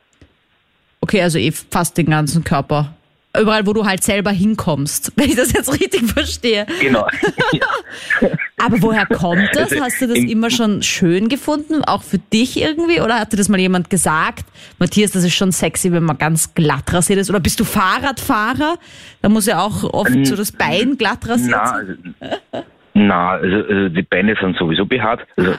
Okay, 1.01 1.21
also 1.23 1.39
eh 1.39 1.51
fast 1.51 1.97
den 1.97 2.05
ganzen 2.11 2.43
Körper. 2.43 2.93
Überall, 3.39 3.65
wo 3.65 3.73
du 3.73 3.85
halt 3.85 4.03
selber 4.03 4.29
hinkommst, 4.31 5.13
wenn 5.17 5.29
ich 5.29 5.35
das 5.35 5.51
jetzt 5.53 5.71
richtig 5.73 6.11
verstehe. 6.11 6.67
Genau. 6.79 7.07
Aber 8.63 8.81
woher 8.81 9.05
kommt 9.05 9.49
das? 9.53 9.71
Also, 9.71 9.83
Hast 9.83 10.01
du 10.01 10.07
das 10.07 10.17
im- 10.17 10.27
immer 10.27 10.49
schon 10.49 10.83
schön 10.83 11.29
gefunden, 11.29 11.83
auch 11.83 12.03
für 12.03 12.17
dich 12.17 12.59
irgendwie? 12.59 13.01
Oder 13.01 13.19
hat 13.19 13.31
dir 13.33 13.37
das 13.37 13.49
mal 13.49 13.59
jemand 13.59 13.89
gesagt? 13.89 14.45
Matthias, 14.79 15.11
das 15.11 15.23
ist 15.23 15.33
schon 15.35 15.51
sexy, 15.51 15.91
wenn 15.91 16.03
man 16.03 16.17
ganz 16.17 16.53
glatt 16.53 16.91
rasiert 16.93 17.19
ist. 17.19 17.29
Oder 17.29 17.39
bist 17.39 17.59
du 17.59 17.63
Fahrradfahrer? 17.63 18.77
Da 19.21 19.29
muss 19.29 19.45
ja 19.45 19.61
auch 19.61 19.83
oft 19.93 20.25
so 20.25 20.35
das 20.35 20.51
Bein 20.51 20.97
glatt 20.97 21.27
rasiert 21.27 21.51
Na, 21.51 21.65
sein. 21.67 22.15
also, 22.19 22.65
na 22.93 23.29
also, 23.31 23.55
also 23.67 23.89
die 23.89 24.01
Beine 24.03 24.35
sind 24.41 24.57
sowieso 24.57 24.85
behaart. 24.85 25.21
Also 25.37 25.53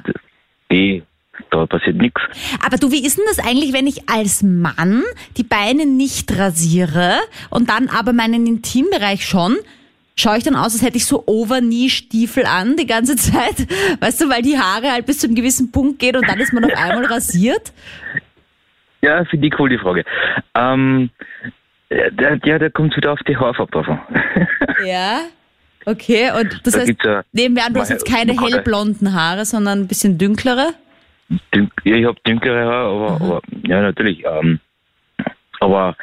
die, 0.71 1.03
da 1.51 1.67
passiert 1.67 1.97
nichts. 1.97 2.21
Aber 2.65 2.77
du, 2.77 2.91
wie 2.93 3.05
ist 3.05 3.17
denn 3.19 3.25
das 3.29 3.39
eigentlich, 3.39 3.73
wenn 3.73 3.87
ich 3.87 4.09
als 4.09 4.43
Mann 4.43 5.03
die 5.37 5.43
Beine 5.45 5.87
nicht 5.87 6.37
rasiere 6.39 7.15
und 7.49 7.71
dann 7.71 7.89
aber 7.89 8.13
meinen 8.13 8.47
Intimbereich 8.47 9.25
schon? 9.27 9.57
Schaue 10.21 10.39
ich 10.39 10.45
dann 10.45 10.55
aus, 10.57 10.73
als 10.75 10.83
hätte 10.83 10.97
ich 10.97 11.07
so 11.07 11.25
Overknee-Stiefel 11.27 12.45
an 12.47 12.77
die 12.77 12.87
ganze 12.87 13.17
Zeit? 13.17 13.67
Weißt 14.01 14.21
du, 14.21 14.29
weil 14.29 14.43
die 14.43 14.59
Haare 14.59 14.91
halt 14.93 15.07
bis 15.07 15.19
zu 15.19 15.27
einem 15.27 15.37
gewissen 15.37 15.73
Punkt 15.73 15.99
gehen 15.99 16.17
und 16.17 16.29
dann 16.29 16.39
ist 16.41 16.53
man 16.53 16.65
auf 16.65 16.77
einmal 16.77 17.07
rasiert? 17.07 17.73
Ja, 19.03 19.25
finde 19.25 19.47
ich 19.47 19.59
cool, 19.59 19.71
die 19.71 19.79
Frage. 19.79 20.05
Ähm, 20.55 21.11
der, 21.91 22.37
der 22.59 22.71
kommt 22.71 22.97
wieder 22.97 23.13
auf 23.13 23.21
die 23.27 23.37
Haarfarbe 23.37 23.73
drauf 23.73 23.89
an. 23.89 24.01
Ja. 24.87 25.21
Okay, 25.87 26.31
und 26.39 26.61
das 26.65 26.75
Da 26.75 26.81
heißt, 26.81 26.93
ja- 27.05 27.23
nehmen 27.33 27.57
wir 27.57 27.65
an, 27.65 27.73
du 27.73 27.81
hast 27.81 27.89
jetzt 27.89 28.07
keine 28.07 28.33
hellblonden 28.39 29.15
Haare, 29.15 29.47
sondern 29.47 29.81
ein 29.81 29.89
bisschen 29.89 30.19
dünklere? 30.19 30.75
Dün 31.55 31.71
ja, 31.85 31.97
ich 31.97 32.05
habe 32.05 32.19
dünklere 32.27 32.65
Haare, 32.67 32.89
aber, 32.91 33.25
aber 33.25 33.41
ja, 33.67 33.81
natürlich. 33.81 34.23
Ähm, 34.27 34.61
aber 35.61 35.97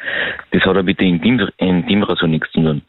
das 0.50 0.62
hat 0.62 0.74
ja 0.76 0.82
mit 0.82 0.98
der 1.00 1.06
Intim 1.06 1.48
Intimrasur 1.58 2.28
nichts 2.28 2.50
zu 2.52 2.60
tun. 2.60 2.82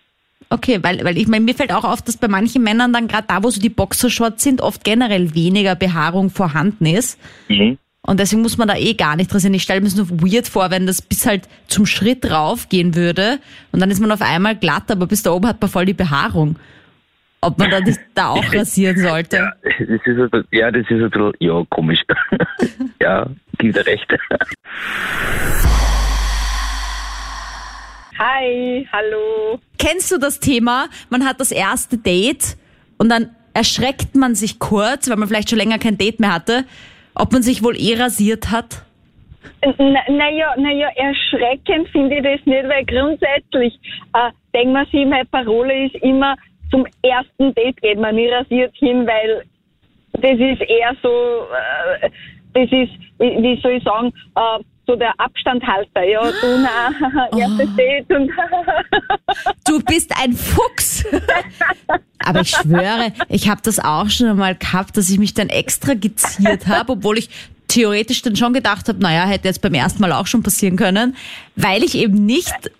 Okay, 0.52 0.80
weil, 0.82 1.04
weil 1.04 1.18
ich 1.18 1.28
meine, 1.28 1.46
mir 1.46 1.54
fällt 1.54 1.72
auch 1.72 1.84
auf, 1.84 2.02
dass 2.02 2.18
bei 2.18 2.28
manchen 2.28 2.64
Männern 2.64 2.92
dann 2.92 3.08
gerade 3.08 3.28
da, 3.28 3.44
wo 3.44 3.50
so 3.52 3.62
die 3.62 3.70
Boxershorts 3.70 4.44
sind, 4.44 4.62
oft 4.62 4.84
generell 4.84 5.36
weniger 5.36 5.76
Behaarung 5.76 6.32
vorhanden 6.32 6.88
ist. 6.88 7.20
Mhm. 7.50 7.78
Und 8.02 8.20
deswegen 8.20 8.42
muss 8.42 8.58
man 8.58 8.68
da 8.68 8.76
eh 8.76 8.94
gar 8.96 9.16
nicht 9.16 9.32
rasieren. 9.34 9.54
Ich 9.54 9.62
stelle 9.62 9.82
mir 9.82 9.88
es 9.88 9.96
nur 9.96 10.10
weird 10.10 10.48
vor, 10.48 10.72
wenn 10.72 10.88
das 10.88 11.02
bis 11.04 11.28
halt 11.28 11.48
zum 11.68 11.86
Schritt 11.86 12.32
raufgehen 12.32 12.96
würde 12.96 13.40
und 13.72 13.80
dann 13.80 13.92
ist 13.92 14.00
man 14.00 14.12
auf 14.12 14.22
einmal 14.22 14.56
glatt, 14.56 14.90
aber 14.90 15.06
bis 15.06 15.22
da 15.22 15.32
oben 15.32 15.48
hat 15.48 15.62
man 15.62 15.70
voll 15.70 15.86
die 15.86 15.94
Behaarung. 15.94 16.56
Ob 17.42 17.58
man 17.60 17.70
da, 17.70 17.80
nicht, 17.80 18.00
da 18.16 18.30
auch 18.30 18.54
rasieren 18.54 18.98
sollte. 18.98 19.38
Ja, 19.38 19.54
das 19.64 19.80
ist 19.80 20.08
ein, 20.08 20.16
bisschen- 20.30 20.48
ja, 20.52 20.72
das 20.72 20.82
ist 20.82 20.92
ein 20.92 21.10
bisschen, 21.10 21.34
ja, 21.40 21.64
komisch. 21.70 22.02
ja, 23.02 23.28
gibt 23.60 23.78
er 23.78 23.86
recht. 23.86 24.08
Hi, 28.20 28.86
hallo. 28.92 29.60
Kennst 29.78 30.12
du 30.12 30.18
das 30.18 30.42
Thema? 30.42 30.88
Man 31.10 31.26
hat 31.26 31.40
das 31.40 31.54
erste 31.54 31.98
Date 31.98 32.58
und 32.98 33.08
dann 33.08 33.30
erschreckt 33.54 34.14
man 34.16 34.36
sich 34.36 34.60
kurz, 34.60 35.10
weil 35.10 35.16
man 35.16 35.30
vielleicht 35.30 35.50
schon 35.50 35.58
länger 35.58 35.80
kein 35.80 35.98
Date 35.98 36.20
mehr 36.20 36.34
hatte, 36.34 36.66
ob 37.16 37.32
man 37.32 37.42
sich 37.42 37.64
wohl 37.64 37.78
eh 37.80 37.96
rasiert 37.96 38.52
hat. 38.52 38.84
Naja, 39.62 40.04
na 40.10 40.30
ja, 40.30 40.54
na 40.58 40.72
ja, 40.72 40.90
erschreckend 40.96 41.88
finde 41.94 42.18
ich 42.18 42.24
das 42.24 42.46
nicht, 42.46 42.68
weil 42.68 42.84
grundsätzlich 42.86 43.80
äh, 44.14 44.32
denkt 44.54 44.74
man 44.74 44.86
sich, 44.88 45.06
meine 45.06 45.26
Parole 45.26 45.86
ist 45.86 45.96
immer, 46.04 46.36
zum 46.72 46.86
ersten 47.02 47.56
Date 47.56 47.82
geht 47.82 48.00
man 48.00 48.16
nicht 48.16 48.34
rasiert 48.34 48.76
hin, 48.76 49.08
weil 49.08 49.44
das 50.12 50.34
ist 50.34 50.62
eher 50.70 50.94
so, 51.02 51.48
äh, 52.04 52.10
das 52.54 52.66
ist, 52.66 52.92
wie 53.20 53.42
wie 53.42 53.62
soll 53.62 53.74
ich 53.74 53.84
sagen, 53.84 54.14
äh, 54.36 54.64
so 54.90 54.96
der 54.96 55.14
Abstandhalter, 55.20 56.04
ja, 56.04 56.22
du, 56.24 56.58
na, 56.58 57.38
erstes 57.38 57.76
Date 57.76 58.10
und 58.10 58.32
Du 59.68 59.80
bist 59.82 60.12
ein 60.20 60.34
Fuchs. 60.34 61.06
Aber 62.18 62.42
ich 62.42 62.50
schwöre, 62.50 63.14
ich 63.30 63.50
habe 63.50 63.62
das 63.64 63.80
auch 63.80 64.10
schon 64.10 64.28
einmal 64.28 64.56
gehabt, 64.56 64.98
dass 64.98 65.10
ich 65.10 65.20
mich 65.20 65.36
dann 65.36 65.50
extra 65.50 65.94
geziert 65.94 66.66
habe, 66.68 66.94
obwohl 66.94 67.20
ich 67.20 67.30
theoretisch 67.68 68.24
dann 68.24 68.36
schon 68.36 68.52
gedacht 68.52 68.90
habe, 68.90 69.00
naja, 69.00 69.26
hätte 69.26 69.48
jetzt 69.48 69.62
beim 69.62 69.76
ersten 69.76 70.02
Mal 70.02 70.12
auch 70.12 70.26
schon 70.26 70.42
passieren 70.42 70.76
können, 70.76 71.16
weil 71.56 71.84
ich 71.84 71.94
eben 71.96 72.26
nicht 72.26 72.72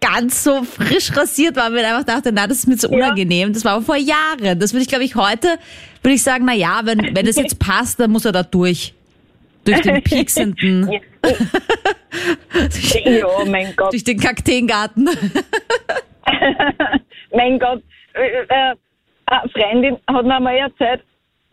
ganz 0.00 0.42
so 0.42 0.64
frisch 0.64 1.16
rasiert 1.16 1.54
war, 1.54 1.70
weil 1.70 1.78
ich 1.78 1.86
einfach 1.86 2.04
dachte, 2.04 2.32
na, 2.32 2.48
das 2.48 2.58
ist 2.58 2.68
mir 2.68 2.76
zu 2.76 2.88
unangenehm. 2.88 3.52
Das 3.52 3.64
war 3.64 3.74
aber 3.74 3.84
vor 3.84 3.96
Jahren. 3.96 4.58
Das 4.58 4.72
würde 4.72 4.82
ich, 4.82 4.88
glaube 4.88 5.04
ich, 5.04 5.14
heute, 5.14 5.58
würde 6.02 6.14
ich 6.14 6.22
sagen, 6.22 6.44
na 6.44 6.54
ja, 6.54 6.80
wenn, 6.84 7.14
wenn 7.14 7.26
es 7.26 7.36
jetzt 7.36 7.60
passt, 7.60 8.00
dann 8.00 8.10
muss 8.10 8.24
er 8.24 8.32
da 8.32 8.42
durch. 8.42 8.95
Durch 9.66 9.82
den 9.82 10.02
pieksenden, 10.02 10.90
ja, 13.04 13.44
mein 13.46 13.74
Gott. 13.76 13.92
durch 13.92 14.04
den 14.04 14.18
Kakteengarten. 14.18 15.06
mein 17.32 17.58
Gott, 17.58 17.82
äh, 18.14 18.44
äh, 18.48 18.74
eine 19.26 19.48
Freundin 19.50 19.98
hat 20.08 20.24
mir 20.24 20.40
mal 20.40 20.56
erzählt, 20.56 21.02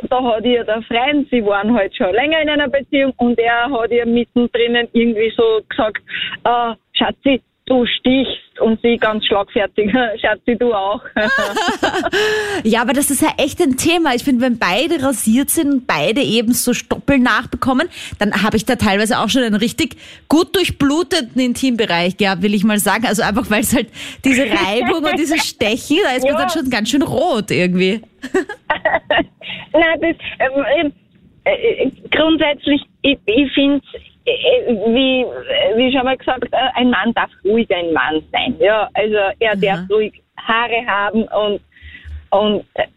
da 0.09 0.23
hat 0.23 0.45
ihr 0.45 0.63
der 0.63 0.81
Freund, 0.83 1.27
sie 1.29 1.43
waren 1.45 1.73
halt 1.73 1.93
schon 1.95 2.13
länger 2.13 2.41
in 2.41 2.49
einer 2.49 2.69
Beziehung 2.69 3.13
und 3.17 3.37
er 3.39 3.69
hat 3.69 3.91
ihr 3.91 4.05
mittendrin 4.05 4.87
irgendwie 4.93 5.33
so 5.35 5.59
gesagt, 5.67 6.01
äh, 6.43 6.75
Schatzi, 6.93 7.41
du 7.65 7.85
stichst 7.85 8.59
und 8.59 8.79
sie 8.81 8.97
ganz 8.97 9.25
schlagfertig, 9.25 9.91
Schatzi, 10.21 10.55
du 10.57 10.73
auch. 10.73 11.01
Ja, 12.63 12.81
aber 12.81 12.93
das 12.93 13.09
ist 13.11 13.21
ja 13.21 13.29
echt 13.37 13.61
ein 13.61 13.75
Thema. 13.77 14.13
Ich 14.15 14.23
finde, 14.23 14.41
wenn 14.41 14.57
beide 14.57 15.01
rasiert 15.03 15.49
sind 15.49 15.71
und 15.71 15.87
beide 15.87 16.21
eben 16.21 16.53
so 16.53 16.73
Stoppel 16.73 17.19
nachbekommen, 17.19 17.89
dann 18.19 18.43
habe 18.43 18.55
ich 18.57 18.65
da 18.65 18.75
teilweise 18.75 19.19
auch 19.19 19.29
schon 19.29 19.43
einen 19.43 19.55
richtig 19.55 19.97
gut 20.29 20.55
durchbluteten 20.55 21.41
Intimbereich 21.41 22.15
gehabt, 22.17 22.41
will 22.41 22.53
ich 22.53 22.63
mal 22.63 22.79
sagen. 22.79 23.05
Also 23.05 23.23
einfach, 23.23 23.49
weil 23.49 23.61
es 23.61 23.75
halt 23.75 23.89
diese 24.23 24.43
Reibung 24.43 25.03
und 25.03 25.19
diese 25.19 25.37
Stechen, 25.39 25.97
da 26.03 26.11
ist 26.15 26.23
man 26.23 26.33
Ja. 26.33 26.39
dann 26.39 26.49
schon 26.49 26.69
ganz 26.69 26.89
schön 26.89 27.01
rot 27.01 27.51
irgendwie. 27.51 28.01
Nein, 29.73 29.99
das, 30.01 30.15
ähm, 30.39 30.93
äh, 31.43 31.89
grundsätzlich, 32.09 32.81
ich, 33.01 33.17
ich 33.25 33.51
finde 33.53 33.81
äh, 33.93 33.99
wie, 34.25 35.25
wie 35.75 35.91
schon 35.91 36.05
mal 36.05 36.17
gesagt, 36.17 36.45
äh, 36.51 36.57
ein 36.75 36.89
Mann 36.89 37.13
darf 37.13 37.29
ruhig 37.43 37.69
ein 37.71 37.93
Mann 37.93 38.21
sein. 38.31 38.55
Ja, 38.59 38.89
also 38.93 39.15
er 39.39 39.55
darf 39.55 39.89
ruhig 39.89 40.13
Haare 40.37 40.85
haben 40.87 41.23
und, 41.23 41.61
und 42.29 42.65
äh, 42.75 42.87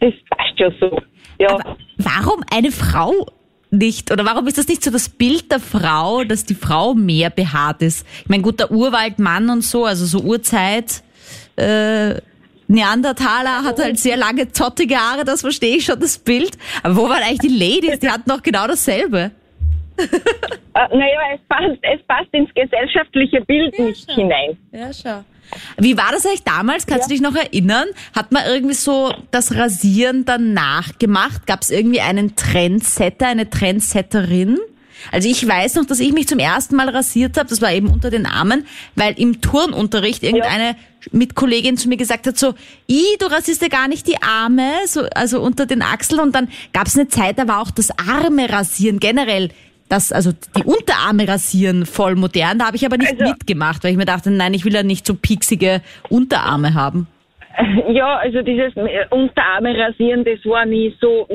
das 0.00 0.12
passt 0.30 0.58
ja 0.58 0.70
so. 0.80 1.00
Ja. 1.38 1.50
Aber 1.50 1.76
warum 1.98 2.42
eine 2.52 2.70
Frau 2.70 3.26
nicht? 3.70 4.10
Oder 4.10 4.24
warum 4.24 4.46
ist 4.46 4.58
das 4.58 4.68
nicht 4.68 4.82
so 4.82 4.90
das 4.90 5.08
Bild 5.08 5.50
der 5.50 5.60
Frau, 5.60 6.24
dass 6.24 6.44
die 6.44 6.54
Frau 6.54 6.94
mehr 6.94 7.30
behaart 7.30 7.82
ist? 7.82 8.06
Ich 8.22 8.28
meine, 8.28 8.42
gut, 8.42 8.60
der 8.60 8.70
Urwaldmann 8.70 9.50
und 9.50 9.62
so, 9.62 9.84
also 9.84 10.04
so 10.06 10.20
Urzeit, 10.20 11.02
äh, 11.56 12.14
Neandertaler 12.66 13.62
hat 13.62 13.78
halt 13.78 13.98
sehr 13.98 14.16
lange 14.16 14.50
zottige 14.50 14.96
Haare, 14.96 15.24
das 15.24 15.42
verstehe 15.42 15.76
ich 15.76 15.84
schon, 15.84 16.00
das 16.00 16.18
Bild. 16.18 16.56
Aber 16.82 16.96
wo 16.96 17.08
waren 17.08 17.22
eigentlich 17.22 17.40
die 17.40 17.58
Ladies? 17.58 17.98
Die 17.98 18.08
hatten 18.08 18.28
doch 18.28 18.42
genau 18.42 18.66
dasselbe. 18.66 19.32
Äh, 19.96 20.96
naja, 20.96 21.20
es 21.34 21.40
passt, 21.48 21.78
es 21.82 22.02
passt 22.08 22.28
ins 22.32 22.52
gesellschaftliche 22.52 23.40
Bild 23.42 23.78
nicht 23.78 24.10
hinein. 24.10 24.58
Ja, 24.72 24.92
schau. 24.92 25.24
Wie 25.78 25.96
war 25.96 26.10
das 26.10 26.26
eigentlich 26.26 26.42
damals? 26.42 26.86
Kannst 26.86 27.08
du 27.08 27.12
dich 27.12 27.20
noch 27.20 27.36
erinnern? 27.36 27.86
Hat 28.14 28.32
man 28.32 28.42
irgendwie 28.46 28.74
so 28.74 29.12
das 29.30 29.54
Rasieren 29.54 30.24
dann 30.24 30.52
nachgemacht? 30.52 31.46
Gab 31.46 31.62
es 31.62 31.70
irgendwie 31.70 32.00
einen 32.00 32.34
Trendsetter, 32.34 33.28
eine 33.28 33.50
Trendsetterin? 33.50 34.58
Also 35.12 35.28
ich 35.28 35.46
weiß 35.46 35.74
noch, 35.74 35.84
dass 35.84 36.00
ich 36.00 36.12
mich 36.12 36.28
zum 36.28 36.38
ersten 36.38 36.76
Mal 36.76 36.88
rasiert 36.88 37.36
habe, 37.36 37.48
das 37.48 37.60
war 37.60 37.72
eben 37.72 37.88
unter 37.88 38.10
den 38.10 38.26
Armen, 38.26 38.66
weil 38.94 39.18
im 39.18 39.40
Turnunterricht 39.40 40.22
irgendeine 40.22 40.76
Mitkollegin 41.12 41.76
zu 41.76 41.88
mir 41.88 41.96
gesagt 41.96 42.26
hat, 42.26 42.38
so, 42.38 42.54
i, 42.88 43.02
du 43.18 43.26
rasierst 43.26 43.60
ja 43.60 43.68
gar 43.68 43.88
nicht 43.88 44.06
die 44.06 44.22
Arme, 44.22 44.70
so, 44.86 45.02
also 45.14 45.42
unter 45.42 45.66
den 45.66 45.82
Achseln 45.82 46.20
und 46.20 46.34
dann 46.34 46.48
gab 46.72 46.86
es 46.86 46.96
eine 46.96 47.08
Zeit, 47.08 47.38
da 47.38 47.46
war 47.46 47.60
auch 47.60 47.70
das 47.70 47.90
Arme 47.98 48.48
rasieren 48.50 48.98
generell, 48.98 49.50
das, 49.94 50.12
also 50.12 50.30
die 50.32 50.64
Unterarme 50.64 51.26
rasieren 51.28 51.86
voll 51.86 52.14
modern, 52.16 52.58
da 52.58 52.66
habe 52.66 52.76
ich 52.76 52.84
aber 52.84 52.96
nicht 52.96 53.12
Also- 53.12 53.32
mitgemacht, 53.32 53.84
weil 53.84 53.92
ich 53.92 53.96
mir 53.96 54.04
dachte, 54.04 54.30
nein, 54.30 54.52
ich 54.54 54.64
will 54.64 54.74
ja 54.74 54.82
nicht 54.82 55.06
so 55.06 55.14
pieksige 55.14 55.80
Unterarme 56.08 56.74
haben. 56.74 57.06
Ja, 57.88 58.16
also 58.16 58.42
dieses 58.42 58.76
äh, 58.76 59.06
Unterarme 59.10 59.78
rasieren, 59.78 60.24
das 60.24 60.44
war 60.44 60.66
nie 60.66 60.92
so 61.00 61.28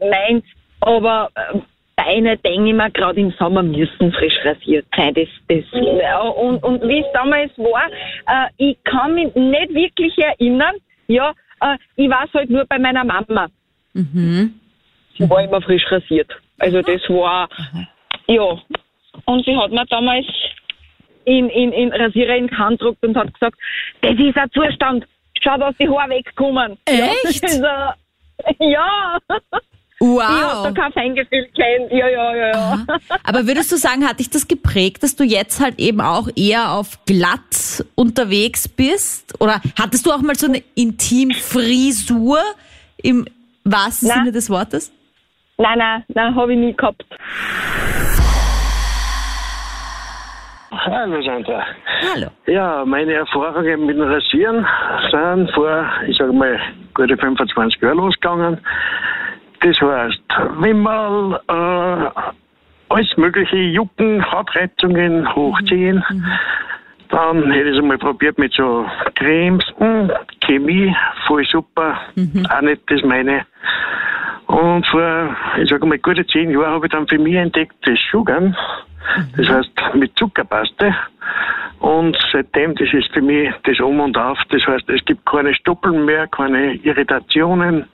meins, 0.00 0.44
aber 0.80 1.28
äh, 1.34 1.58
Beine, 1.96 2.36
denke 2.38 2.68
ich 2.70 2.74
mir, 2.74 2.90
gerade 2.90 3.20
im 3.20 3.30
Sommer 3.38 3.62
müssen 3.62 4.10
frisch 4.12 4.38
rasiert 4.44 4.86
sein. 4.96 5.12
Das, 5.14 5.28
das, 5.48 5.64
ja, 6.00 6.20
und, 6.20 6.62
und 6.62 6.80
wie 6.88 7.00
es 7.00 7.06
damals 7.12 7.50
war, 7.58 7.86
äh, 8.26 8.48
ich 8.56 8.76
kann 8.84 9.14
mich 9.14 9.34
nicht 9.34 9.74
wirklich 9.74 10.16
erinnern, 10.18 10.74
ja, 11.08 11.32
äh, 11.60 11.76
ich 11.96 12.08
war 12.08 12.26
halt 12.32 12.48
nur 12.48 12.64
bei 12.66 12.78
meiner 12.78 13.04
Mama. 13.04 13.48
Sie 13.94 15.30
war 15.30 15.42
immer 15.44 15.60
frisch 15.62 15.84
rasiert. 15.90 16.30
Also 16.58 16.80
das 16.82 17.02
war, 17.08 17.48
ja. 18.28 18.58
Und 19.24 19.44
sie 19.44 19.56
hat 19.56 19.70
mir 19.70 19.84
damals 19.86 20.26
in, 21.24 21.48
in, 21.48 21.72
in 21.72 21.92
Rasierer 21.92 22.36
in 22.36 22.48
die 22.48 22.54
Hand 22.54 22.78
gedruckt 22.78 23.02
und 23.04 23.16
hat 23.16 23.32
gesagt, 23.34 23.58
das 24.02 24.12
ist 24.18 24.36
ein 24.36 24.50
Zustand, 24.52 25.04
schau, 25.42 25.56
dass 25.58 25.76
die 25.78 25.88
Haare 25.88 26.10
wegkommen. 26.10 26.76
Echt? 26.84 27.42
Ja, 27.58 27.94
ja. 28.58 29.18
Ich 29.98 30.06
hab 30.08 30.62
da 30.62 30.68
Wow. 30.68 30.74
kein 30.74 30.92
Feingefühl 30.92 31.48
kennt. 31.56 31.90
Ja, 31.90 32.06
ja, 32.08 32.36
ja, 32.36 32.48
ja. 32.50 32.86
Aber 33.24 33.46
würdest 33.46 33.72
du 33.72 33.76
sagen, 33.76 34.06
hat 34.06 34.18
dich 34.20 34.28
das 34.28 34.46
geprägt, 34.46 35.02
dass 35.02 35.16
du 35.16 35.24
jetzt 35.24 35.58
halt 35.58 35.78
eben 35.78 36.02
auch 36.02 36.28
eher 36.36 36.72
auf 36.72 37.02
glatt 37.06 37.82
unterwegs 37.94 38.68
bist? 38.68 39.40
Oder 39.40 39.62
hattest 39.78 40.04
du 40.04 40.12
auch 40.12 40.20
mal 40.20 40.36
so 40.36 40.48
eine 40.48 40.62
Intimfrisur 40.74 42.40
im 43.02 43.26
wahrsten 43.64 44.08
Nein. 44.08 44.18
Sinne 44.18 44.32
des 44.32 44.50
Wortes? 44.50 44.92
Nein, 45.58 45.78
nein, 45.78 46.04
nein, 46.08 46.34
habe 46.34 46.52
ich 46.52 46.58
nie 46.58 46.76
gehabt. 46.76 47.02
Hallo 50.70 51.22
Sandra. 51.22 51.64
Hallo. 52.12 52.26
Ja, 52.46 52.84
meine 52.84 53.14
Erfahrungen 53.14 53.86
mit 53.86 53.96
dem 53.96 54.02
Rasieren 54.02 54.66
sind 55.10 55.50
vor, 55.52 55.86
ich 56.06 56.16
sage 56.18 56.32
mal, 56.32 56.60
gute 56.92 57.16
25 57.16 57.80
Jahren 57.80 57.96
losgegangen. 57.96 58.58
Das 59.60 59.80
heißt, 59.80 60.22
Wimmel, 60.60 61.40
äh, 61.48 62.10
alles 62.90 63.16
mögliche 63.16 63.56
Jucken, 63.56 64.30
Hautreizungen 64.30 65.34
hochziehen. 65.34 66.04
Mhm. 66.10 66.24
Dann 67.08 67.50
hätte 67.50 67.70
ich 67.70 67.78
es 67.78 67.82
mal 67.82 67.96
probiert 67.96 68.36
mit 68.36 68.52
so 68.52 68.84
Cremes, 69.14 69.64
hm, 69.78 70.10
Chemie, 70.44 70.94
voll 71.26 71.46
super, 71.46 71.98
auch 72.50 72.60
nicht 72.60 72.82
das 72.88 73.02
meine. 73.02 73.46
Und 74.46 74.86
vor, 74.86 75.36
ich 75.60 75.68
sage 75.68 75.86
mal, 75.86 75.98
gute 75.98 76.26
zehn 76.26 76.50
Jahren 76.50 76.74
habe 76.74 76.86
ich 76.86 76.92
dann 76.92 77.08
für 77.08 77.18
mich 77.18 77.34
entdeckt, 77.34 77.74
das 77.82 77.98
Sugarn. 78.10 78.56
Das 79.36 79.48
heißt, 79.48 79.70
mit 79.94 80.16
Zuckerpaste. 80.16 80.94
Und 81.78 82.16
seitdem, 82.32 82.74
das 82.74 82.88
ist 82.92 83.12
für 83.12 83.22
mich 83.22 83.52
das 83.64 83.78
Um 83.80 84.00
und 84.00 84.16
Auf. 84.16 84.38
Das 84.50 84.62
heißt, 84.66 84.88
es 84.88 85.04
gibt 85.04 85.26
keine 85.26 85.54
Stoppeln 85.54 86.04
mehr, 86.04 86.26
keine 86.26 86.74
Irritationen. 86.74 87.86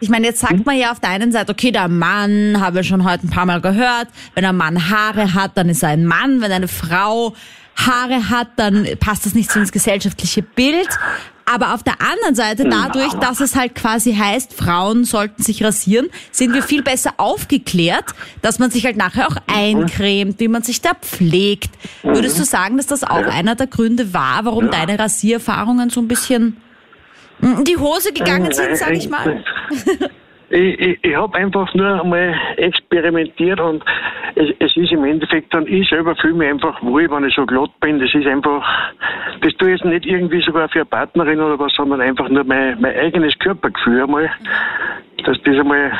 Ich 0.00 0.08
meine, 0.08 0.26
jetzt 0.26 0.40
sagt 0.40 0.64
man 0.64 0.76
ja 0.76 0.92
auf 0.92 1.00
der 1.00 1.10
einen 1.10 1.32
Seite, 1.32 1.52
okay, 1.52 1.72
der 1.72 1.88
Mann, 1.88 2.56
habe 2.58 2.80
ich 2.80 2.88
schon 2.88 3.04
heute 3.04 3.26
ein 3.26 3.30
paar 3.30 3.44
Mal 3.44 3.60
gehört, 3.60 4.08
wenn 4.34 4.44
ein 4.44 4.56
Mann 4.56 4.90
Haare 4.90 5.34
hat, 5.34 5.56
dann 5.56 5.68
ist 5.68 5.82
er 5.82 5.90
ein 5.90 6.06
Mann, 6.06 6.40
wenn 6.40 6.52
eine 6.52 6.68
Frau 6.68 7.34
Haare 7.76 8.30
hat, 8.30 8.48
dann 8.56 8.86
passt 8.98 9.26
das 9.26 9.34
nicht 9.34 9.50
so 9.50 9.60
ins 9.60 9.72
gesellschaftliche 9.72 10.42
Bild. 10.42 10.88
Aber 11.52 11.74
auf 11.74 11.82
der 11.82 12.00
anderen 12.00 12.36
Seite, 12.36 12.64
dadurch, 12.68 13.12
dass 13.14 13.40
es 13.40 13.56
halt 13.56 13.74
quasi 13.74 14.14
heißt, 14.14 14.54
Frauen 14.54 15.04
sollten 15.04 15.42
sich 15.42 15.64
rasieren, 15.64 16.08
sind 16.30 16.54
wir 16.54 16.62
viel 16.62 16.82
besser 16.82 17.14
aufgeklärt, 17.16 18.04
dass 18.40 18.60
man 18.60 18.70
sich 18.70 18.84
halt 18.84 18.96
nachher 18.96 19.26
auch 19.26 19.36
eincremt, 19.52 20.38
wie 20.38 20.46
man 20.46 20.62
sich 20.62 20.80
da 20.80 20.92
pflegt. 20.94 21.70
Würdest 22.04 22.38
du 22.38 22.44
sagen, 22.44 22.76
dass 22.76 22.86
das 22.86 23.02
auch 23.02 23.26
einer 23.26 23.56
der 23.56 23.66
Gründe 23.66 24.14
war, 24.14 24.44
warum 24.44 24.70
deine 24.70 24.96
Rasiererfahrungen 24.96 25.90
so 25.90 26.00
ein 26.00 26.06
bisschen 26.06 26.56
in 27.42 27.64
die 27.64 27.78
Hose 27.78 28.12
gegangen 28.12 28.52
sind, 28.52 28.76
sag 28.76 28.92
ich 28.92 29.08
mal? 29.08 29.42
Ich, 30.50 30.80
ich, 30.80 30.98
ich 31.04 31.16
habe 31.16 31.38
einfach 31.38 31.72
nur 31.74 32.02
einmal 32.02 32.34
experimentiert 32.56 33.60
und 33.60 33.84
es, 34.34 34.48
es 34.58 34.76
ist 34.76 34.90
im 34.90 35.04
Endeffekt 35.04 35.54
dann, 35.54 35.64
ich 35.66 35.88
selber 35.88 36.16
fühle 36.16 36.34
mich 36.34 36.48
einfach 36.48 36.82
wohl, 36.82 37.08
wenn 37.08 37.24
ich 37.24 37.34
so 37.34 37.46
glatt 37.46 37.70
bin. 37.80 38.00
Das 38.00 38.12
ist 38.12 38.26
einfach, 38.26 38.66
das 39.42 39.54
tue 39.54 39.72
ich 39.72 39.80
jetzt 39.80 39.84
nicht 39.84 40.06
irgendwie 40.06 40.42
sogar 40.42 40.68
für 40.68 40.80
eine 40.80 40.86
Partnerin 40.86 41.40
oder 41.40 41.56
was, 41.58 41.72
sondern 41.74 42.00
einfach 42.00 42.28
nur 42.28 42.42
mein, 42.42 42.80
mein 42.80 42.96
eigenes 42.96 43.38
Körpergefühl 43.38 44.02
einmal, 44.02 44.28
dass 45.24 45.40
das 45.44 45.56
einmal, 45.56 45.92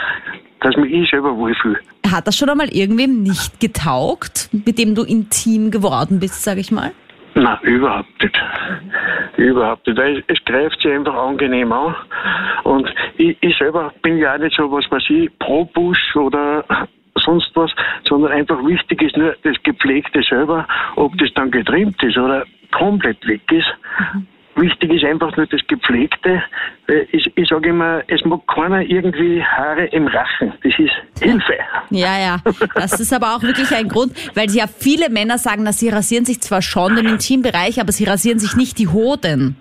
dass 0.61 0.77
mich 0.77 0.93
ich 0.93 1.11
selber 1.11 1.37
wohlfühle. 1.37 1.79
Hat 2.11 2.27
das 2.27 2.37
schon 2.37 2.51
einmal 2.51 2.71
irgendwem 2.71 3.23
nicht 3.23 3.61
getaugt, 3.61 4.49
mit 4.53 4.79
dem 4.79 4.97
du 4.97 5.05
intim 5.05 5.71
geworden 5.71 6.19
bist, 6.19 6.43
sag 6.43 6.59
ich 6.59 6.73
mal? 6.73 6.91
Nein, 7.41 7.59
überhaupt 7.63 8.23
nicht. 8.23 8.39
Überhaupt 9.39 9.87
nicht. 9.87 9.99
Weil 9.99 10.23
Es 10.27 10.45
greift 10.45 10.79
sich 10.83 10.93
einfach 10.93 11.15
angenehm 11.15 11.73
an. 11.73 11.95
Und 12.65 12.93
ich, 13.17 13.37
ich 13.41 13.57
selber 13.57 13.93
bin 14.03 14.19
ja 14.19 14.35
auch 14.35 14.39
nicht 14.39 14.55
so, 14.57 14.71
was 14.71 14.91
weiß 14.91 15.05
ich, 15.09 15.31
pro 15.39 15.65
Busch 15.65 16.15
oder 16.17 16.65
sonst 17.15 17.51
was, 17.55 17.71
sondern 18.05 18.33
einfach 18.33 18.63
wichtig 18.67 19.03
ist 19.03 19.17
nur 19.17 19.35
das 19.43 19.57
Gepflegte 19.63 20.23
selber, 20.23 20.67
ob 20.97 21.17
das 21.17 21.33
dann 21.35 21.51
getrimmt 21.51 22.03
ist 22.03 22.19
oder 22.19 22.45
komplett 22.73 23.27
weg 23.27 23.41
ist. 23.51 23.69
Wichtig 24.61 24.93
ist 24.93 25.05
einfach 25.05 25.37
nur 25.37 25.47
das 25.47 25.61
Gepflegte. 25.67 26.43
Äh, 26.87 27.07
Ich, 27.13 27.33
ich 27.35 27.49
sage 27.49 27.71
immer, 27.71 28.03
es 28.09 28.25
mag 28.25 28.47
keiner 28.47 28.83
irgendwie 28.83 29.43
Haare 29.43 29.87
im 29.87 30.07
Rachen. 30.07 30.53
Das 30.63 30.73
ist 30.79 30.93
Hilfe. 31.21 31.55
Ja, 31.91 32.19
ja. 32.19 32.37
Das 32.75 33.01
ist 33.01 33.13
aber 33.13 33.35
auch 33.35 33.43
wirklich 33.43 33.75
ein 33.75 33.89
Grund, 33.89 34.13
weil 34.35 34.51
ja 34.51 34.67
viele 34.67 35.09
Männer 35.09 35.39
sagen, 35.39 35.65
dass 35.65 35.79
sie 35.79 35.89
rasieren 35.89 36.25
sich 36.25 36.41
zwar 36.41 36.63
schon 36.63 36.97
den 36.97 37.07
Intimbereich, 37.07 37.81
aber 37.81 37.93
sie 37.93 38.05
rasieren 38.05 38.39
sich 38.39 38.55
nicht 38.55 38.79
die 38.79 38.89
Hoden. 38.89 39.57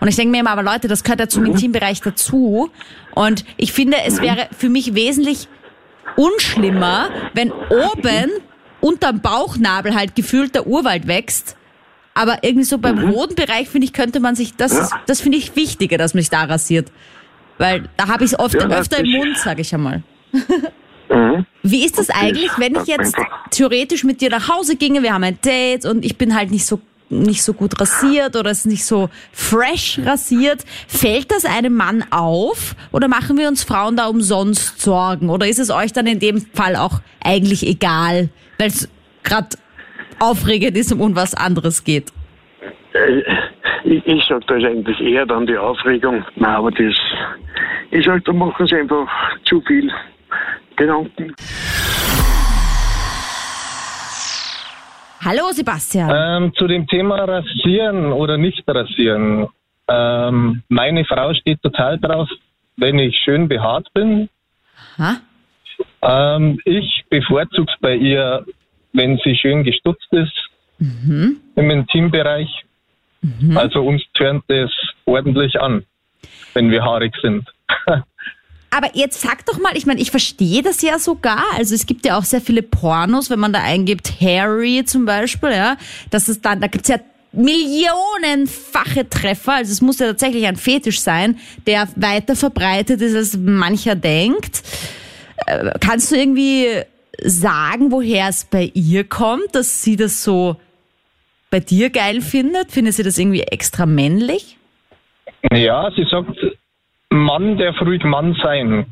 Und 0.00 0.08
ich 0.08 0.16
denke 0.16 0.30
mir 0.30 0.40
immer, 0.40 0.52
aber 0.52 0.62
Leute, 0.62 0.86
das 0.86 1.02
gehört 1.02 1.20
ja 1.20 1.28
zum 1.28 1.44
Intimbereich 1.44 2.00
dazu. 2.00 2.70
Und 3.14 3.44
ich 3.56 3.72
finde, 3.72 3.96
es 4.06 4.22
wäre 4.22 4.48
für 4.56 4.68
mich 4.68 4.94
wesentlich 4.94 5.48
unschlimmer, 6.16 7.08
wenn 7.34 7.50
oben 7.50 8.30
unterm 8.80 9.20
Bauchnabel 9.20 9.94
halt 9.94 10.14
gefühlt 10.14 10.54
der 10.54 10.66
Urwald 10.66 11.08
wächst. 11.08 11.56
Aber 12.16 12.38
irgendwie 12.42 12.64
so 12.64 12.78
beim 12.78 13.10
Hodenbereich, 13.12 13.68
finde 13.68 13.84
ich, 13.86 13.92
könnte 13.92 14.20
man 14.20 14.34
sich, 14.34 14.56
das, 14.56 14.72
Ja. 14.72 14.88
das 15.06 15.20
finde 15.20 15.36
ich 15.36 15.54
wichtiger, 15.54 15.98
dass 15.98 16.14
man 16.14 16.22
sich 16.22 16.30
da 16.30 16.44
rasiert. 16.44 16.90
Weil 17.58 17.88
da 17.98 18.08
habe 18.08 18.24
ich 18.24 18.32
es 18.32 18.38
oft 18.38 18.54
Ja, 18.54 18.66
öfter 18.68 18.98
im 19.00 19.10
Mund, 19.10 19.36
sage 19.36 19.60
ich 19.60 19.74
einmal. 19.74 20.02
Mhm. 21.10 21.46
Wie 21.62 21.84
ist 21.84 21.98
das 21.98 22.08
eigentlich, 22.10 22.50
wenn 22.58 22.74
ich 22.74 22.86
jetzt 22.86 23.14
theoretisch 23.50 24.02
mit 24.02 24.20
dir 24.22 24.30
nach 24.30 24.48
Hause 24.48 24.76
ginge, 24.76 25.02
wir 25.02 25.12
haben 25.12 25.24
ein 25.24 25.38
Date 25.44 25.84
und 25.84 26.04
ich 26.04 26.16
bin 26.16 26.34
halt 26.34 26.50
nicht 26.50 26.66
so 26.66 26.80
nicht 27.08 27.44
so 27.44 27.52
gut 27.52 27.80
rasiert 27.80 28.34
oder 28.34 28.50
es 28.50 28.60
ist 28.60 28.66
nicht 28.66 28.84
so 28.84 29.08
fresh 29.30 30.00
rasiert, 30.04 30.64
fällt 30.88 31.30
das 31.30 31.44
einem 31.44 31.74
Mann 31.74 32.04
auf 32.10 32.74
oder 32.90 33.06
machen 33.06 33.38
wir 33.38 33.46
uns 33.46 33.62
Frauen 33.62 33.94
da 33.96 34.06
umsonst 34.06 34.80
Sorgen 34.80 35.30
oder 35.30 35.46
ist 35.46 35.60
es 35.60 35.70
euch 35.70 35.92
dann 35.92 36.08
in 36.08 36.18
dem 36.18 36.44
Fall 36.52 36.74
auch 36.74 37.00
eigentlich 37.22 37.64
egal, 37.64 38.30
weil 38.58 38.68
es 38.70 38.88
gerade 39.22 39.50
aufregend 40.18 40.76
ist 40.76 40.92
und 40.92 41.00
um 41.00 41.16
was 41.16 41.34
anderes 41.34 41.84
geht? 41.84 42.12
Äh, 42.92 43.22
Ich, 43.84 44.04
ich 44.04 44.24
sage, 44.24 44.44
da 44.48 44.56
ist 44.56 44.64
eigentlich 44.64 45.00
eher 45.00 45.26
dann 45.26 45.46
die 45.46 45.56
Aufregung. 45.56 46.24
Nein, 46.34 46.54
aber 46.56 46.72
das, 46.72 46.94
ich 47.92 48.04
sage, 48.04 48.20
da 48.22 48.32
machen 48.32 48.66
sie 48.66 48.74
einfach 48.74 49.06
zu 49.44 49.60
viel 49.60 49.92
Gedanken. 50.74 51.32
Hallo 55.24 55.50
Sebastian. 55.52 56.10
Ähm, 56.12 56.52
zu 56.56 56.66
dem 56.66 56.86
Thema 56.88 57.24
rasieren 57.24 58.12
oder 58.12 58.36
nicht 58.38 58.62
rasieren. 58.66 59.46
Ähm, 59.88 60.62
meine 60.68 61.04
Frau 61.04 61.32
steht 61.34 61.62
total 61.62 61.98
drauf, 61.98 62.28
wenn 62.76 62.98
ich 62.98 63.16
schön 63.24 63.46
behaart 63.48 63.86
bin. 63.94 64.28
Ähm, 66.02 66.60
ich 66.64 67.04
bevorzuge 67.08 67.70
es 67.72 67.80
bei 67.80 67.94
ihr, 67.94 68.44
wenn 68.96 69.18
sie 69.24 69.36
schön 69.36 69.64
gestutzt 69.64 70.08
ist 70.12 70.50
im 70.78 71.70
Intimbereich. 71.70 72.48
Also 73.54 73.82
uns 73.82 74.02
tönt 74.14 74.44
es 74.48 74.70
ordentlich 75.04 75.60
an, 75.60 75.84
wenn 76.54 76.70
wir 76.70 76.84
haarig 76.84 77.14
sind. 77.22 77.48
Aber 78.70 78.90
jetzt 78.94 79.20
sag 79.20 79.46
doch 79.46 79.58
mal, 79.58 79.76
ich 79.76 79.86
meine, 79.86 80.00
ich 80.00 80.10
verstehe 80.10 80.62
das 80.62 80.82
ja 80.82 80.98
sogar. 80.98 81.42
Also 81.56 81.74
es 81.74 81.86
gibt 81.86 82.04
ja 82.04 82.18
auch 82.18 82.24
sehr 82.24 82.40
viele 82.40 82.62
Pornos, 82.62 83.30
wenn 83.30 83.38
man 83.38 83.52
da 83.52 83.62
eingibt, 83.62 84.20
Harry 84.20 84.84
zum 84.84 85.06
Beispiel, 85.06 85.50
ja, 85.50 85.76
das 86.10 86.28
ist 86.28 86.44
dann, 86.44 86.60
da 86.60 86.66
gibt's 86.66 86.88
ja 86.88 86.98
millionenfache 87.32 89.08
Treffer. 89.08 89.54
Also 89.54 89.72
es 89.72 89.80
muss 89.80 89.98
ja 89.98 90.08
tatsächlich 90.08 90.46
ein 90.46 90.56
Fetisch 90.56 91.00
sein, 91.00 91.38
der 91.66 91.88
weiter 91.96 92.36
verbreitet 92.36 93.00
ist, 93.00 93.14
als 93.14 93.36
mancher 93.36 93.94
denkt. 93.94 94.62
Äh, 95.46 95.72
Kannst 95.80 96.12
du 96.12 96.16
irgendwie 96.16 96.82
sagen, 97.22 97.92
woher 97.92 98.28
es 98.28 98.44
bei 98.44 98.70
ihr 98.74 99.04
kommt, 99.04 99.54
dass 99.54 99.82
sie 99.82 99.96
das 99.96 100.22
so 100.22 100.56
bei 101.50 101.60
dir 101.60 101.90
geil 101.90 102.20
findet? 102.20 102.72
Findet 102.72 102.94
sie 102.94 103.02
das 103.02 103.18
irgendwie 103.18 103.42
extra 103.42 103.86
männlich? 103.86 104.56
Ja, 105.52 105.90
sie 105.94 106.04
sagt, 106.10 106.36
Mann 107.10 107.56
darf 107.58 107.80
ruhig 107.80 108.02
Mann 108.04 108.36
sein. 108.42 108.86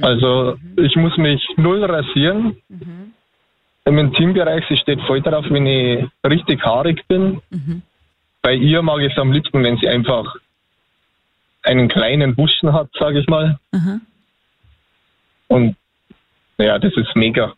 Also 0.00 0.56
ich 0.76 0.96
muss 0.96 1.16
mich 1.18 1.42
null 1.56 1.84
rasieren. 1.84 2.56
Im 3.84 3.98
Intimbereich, 3.98 4.64
sie 4.68 4.76
steht 4.76 5.00
voll 5.02 5.22
drauf, 5.22 5.44
wenn 5.48 5.66
ich 5.66 6.06
richtig 6.26 6.62
haarig 6.62 7.06
bin. 7.08 7.40
Bei 8.42 8.54
ihr 8.54 8.82
mag 8.82 9.00
ich 9.00 9.12
es 9.12 9.18
am 9.18 9.32
liebsten, 9.32 9.62
wenn 9.62 9.78
sie 9.78 9.88
einfach 9.88 10.36
einen 11.62 11.88
kleinen 11.88 12.34
Buschen 12.34 12.72
hat, 12.72 12.88
sage 12.98 13.20
ich 13.20 13.26
mal. 13.26 13.58
Und 15.48 15.76
ja, 16.58 16.78
das 16.78 16.92
ist 16.96 17.14
mega. 17.14 17.54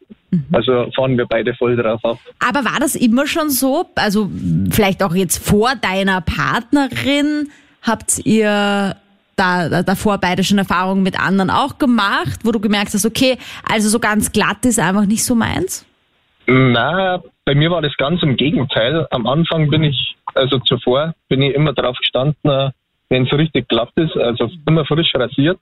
Also 0.53 0.91
fahren 0.95 1.19
wir 1.19 1.27
beide 1.27 1.55
voll 1.55 1.77
drauf 1.77 2.05
ab. 2.05 2.19
Aber 2.39 2.65
war 2.65 2.79
das 2.79 2.95
immer 2.95 3.27
schon 3.27 3.51
so? 3.51 3.87
Also 3.97 4.31
vielleicht 4.71 5.03
auch 5.03 5.15
jetzt 5.15 5.45
vor 5.45 5.75
deiner 5.75 6.21
Partnerin 6.21 7.49
habt 7.83 8.21
ihr 8.25 8.97
da, 9.37 9.69
da 9.69 9.83
davor 9.83 10.19
beide 10.19 10.45
schon 10.45 10.59
Erfahrungen 10.59 11.03
mit 11.03 11.19
anderen 11.19 11.51
auch 11.51 11.79
gemacht, 11.79 12.41
wo 12.45 12.53
du 12.53 12.61
gemerkt 12.61 12.93
hast, 12.93 13.07
okay, 13.07 13.39
also 13.69 13.89
so 13.89 13.99
ganz 13.99 14.31
glatt 14.33 14.65
ist 14.65 14.79
einfach 14.79 15.07
nicht 15.07 15.25
so 15.25 15.35
meins? 15.35 15.87
Na, 16.47 17.23
bei 17.45 17.55
mir 17.55 17.71
war 17.71 17.81
das 17.81 17.97
ganz 17.97 18.23
im 18.23 18.37
Gegenteil. 18.37 19.07
Am 19.11 19.27
Anfang 19.27 19.71
bin 19.71 19.83
ich, 19.83 20.17
also 20.35 20.59
zuvor, 20.59 21.15
bin 21.29 21.43
ich 21.43 21.55
immer 21.55 21.73
drauf 21.73 21.97
gestanden, 21.99 22.73
wenn 23.09 23.27
es 23.27 23.33
richtig 23.33 23.69
glatt 23.69 23.91
ist, 23.97 24.17
also 24.17 24.51
immer 24.67 24.85
frisch 24.85 25.13
rasiert. 25.15 25.59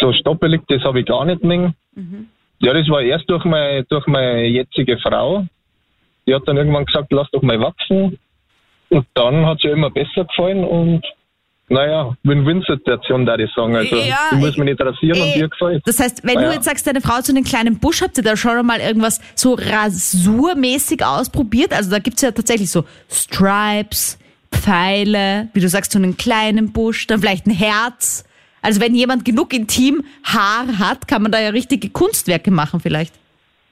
So 0.00 0.12
stoppelig, 0.12 0.62
das 0.68 0.82
habe 0.82 1.00
ich 1.00 1.06
gar 1.06 1.24
nicht 1.24 1.42
mehr. 1.44 1.72
Ja, 2.60 2.72
das 2.72 2.88
war 2.88 3.02
erst 3.02 3.28
durch 3.30 3.44
meine, 3.44 3.84
durch 3.84 4.06
meine 4.06 4.46
jetzige 4.46 4.98
Frau. 4.98 5.46
Die 6.26 6.34
hat 6.34 6.42
dann 6.46 6.56
irgendwann 6.56 6.86
gesagt, 6.86 7.12
lass 7.12 7.30
doch 7.32 7.42
mal 7.42 7.60
wachsen. 7.60 8.18
Und 8.90 9.06
dann 9.14 9.46
hat 9.46 9.60
sie 9.60 9.68
immer 9.68 9.90
besser 9.90 10.24
gefallen 10.24 10.64
und 10.64 11.04
naja, 11.68 12.14
Win-Win-Situation, 12.24 13.24
da 13.24 13.36
ich 13.36 13.50
sagen. 13.54 13.74
Also, 13.74 13.96
Ja, 13.96 14.18
ich 14.32 14.38
muss 14.38 14.56
mich 14.58 14.66
nicht 14.68 14.80
rasieren 14.80 15.20
und 15.20 15.28
äh, 15.28 15.34
dir 15.34 15.48
gefällt. 15.48 15.82
Das 15.86 15.98
heißt, 15.98 16.22
wenn 16.22 16.34
du 16.34 16.40
Naja. 16.42 16.52
jetzt 16.54 16.64
sagst, 16.64 16.86
deine 16.86 17.00
Frau 17.00 17.20
so 17.22 17.32
einen 17.32 17.42
kleinen 17.44 17.78
Busch, 17.78 18.02
habt 18.02 18.18
ihr 18.18 18.22
da 18.22 18.36
schon 18.36 18.64
mal 18.66 18.80
irgendwas 18.80 19.20
so 19.34 19.54
rasurmäßig 19.54 21.04
ausprobiert? 21.04 21.72
Also 21.72 21.90
da 21.90 21.98
gibt's 22.00 22.20
ja 22.20 22.32
tatsächlich 22.32 22.70
so 22.70 22.84
Stripes, 23.10 24.18
Pfeile, 24.52 25.48
wie 25.54 25.60
du 25.60 25.68
sagst, 25.68 25.92
so 25.92 25.98
einen 25.98 26.16
kleinen 26.18 26.72
Busch, 26.72 27.06
dann 27.06 27.20
vielleicht 27.20 27.46
ein 27.46 27.52
Herz. 27.52 28.24
Also 28.64 28.80
wenn 28.80 28.94
jemand 28.94 29.26
genug 29.26 29.52
intim 29.52 30.04
Haar 30.24 30.78
hat, 30.78 31.06
kann 31.06 31.20
man 31.20 31.30
da 31.30 31.38
ja 31.38 31.50
richtige 31.50 31.90
Kunstwerke 31.90 32.50
machen 32.50 32.80
vielleicht. 32.80 33.14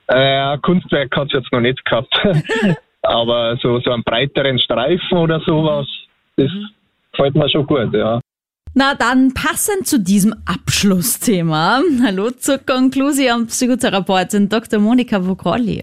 Äh, 0.09 0.59
Kunstwerk 0.59 1.17
hat 1.17 1.29
es 1.29 1.33
jetzt 1.33 1.51
noch 1.51 1.61
nicht 1.61 1.83
gehabt. 1.87 2.15
Aber 3.03 3.57
so, 3.63 3.81
so 3.81 3.91
einen 3.91 4.03
breiteren 4.03 4.59
Streifen 4.59 5.17
oder 5.17 5.41
sowas, 5.47 5.87
das 6.37 6.51
gefällt 7.11 7.35
mir 7.35 7.49
schon 7.49 7.67
gut, 7.67 7.95
ja. 7.95 8.21
Na 8.75 8.95
dann 8.95 9.33
passend 9.33 9.87
zu 9.87 9.99
diesem 9.99 10.35
Abschlussthema. 10.45 11.81
Hallo 12.05 12.31
zur 12.31 12.59
Konklusion 12.59 13.47
Psychotherapeutin 13.47 14.51
Dr. 14.51 14.79
Monika 14.79 15.27
Vogrolli. 15.27 15.83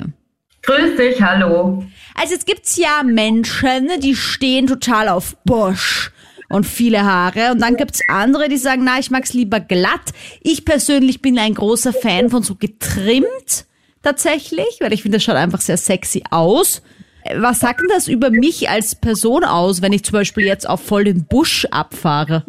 Grüß 0.62 0.98
dich, 0.98 1.20
hallo. 1.20 1.84
Also 2.14 2.34
jetzt 2.34 2.46
gibt's 2.46 2.78
ja 2.78 3.02
Menschen, 3.04 3.90
die 4.04 4.14
stehen 4.14 4.68
total 4.68 5.08
auf 5.10 5.36
Bosch 5.46 6.12
und 6.50 6.66
viele 6.66 7.04
Haare. 7.04 7.52
Und 7.52 7.62
dann 7.62 7.78
gibt's 7.78 8.02
andere, 8.08 8.50
die 8.50 8.58
sagen, 8.58 8.84
na, 8.84 9.00
ich 9.00 9.12
mag's 9.12 9.34
lieber 9.34 9.60
glatt. 9.60 10.12
Ich 10.42 10.66
persönlich 10.66 11.22
bin 11.22 11.40
ein 11.40 11.54
großer 11.54 11.94
Fan 11.94 12.30
von 12.30 12.44
so 12.44 12.56
getrimmt 12.56 13.66
tatsächlich, 14.04 14.80
weil 14.80 14.94
ich 14.94 15.04
finde, 15.04 15.18
das 15.18 15.24
schaut 15.24 15.36
einfach 15.36 15.62
sehr 15.62 15.78
sexy 15.78 16.24
aus. 16.32 16.82
Was 17.36 17.60
sagt 17.60 17.82
denn 17.82 17.90
das 17.90 18.08
über 18.08 18.32
mich 18.32 18.70
als 18.70 18.96
Person 18.96 19.44
aus, 19.44 19.82
wenn 19.82 19.94
ich 19.94 20.04
zum 20.04 20.14
Beispiel 20.14 20.46
jetzt 20.46 20.68
auf 20.68 20.82
voll 20.82 21.04
den 21.04 21.26
Busch 21.26 21.66
abfahre? 21.70 22.46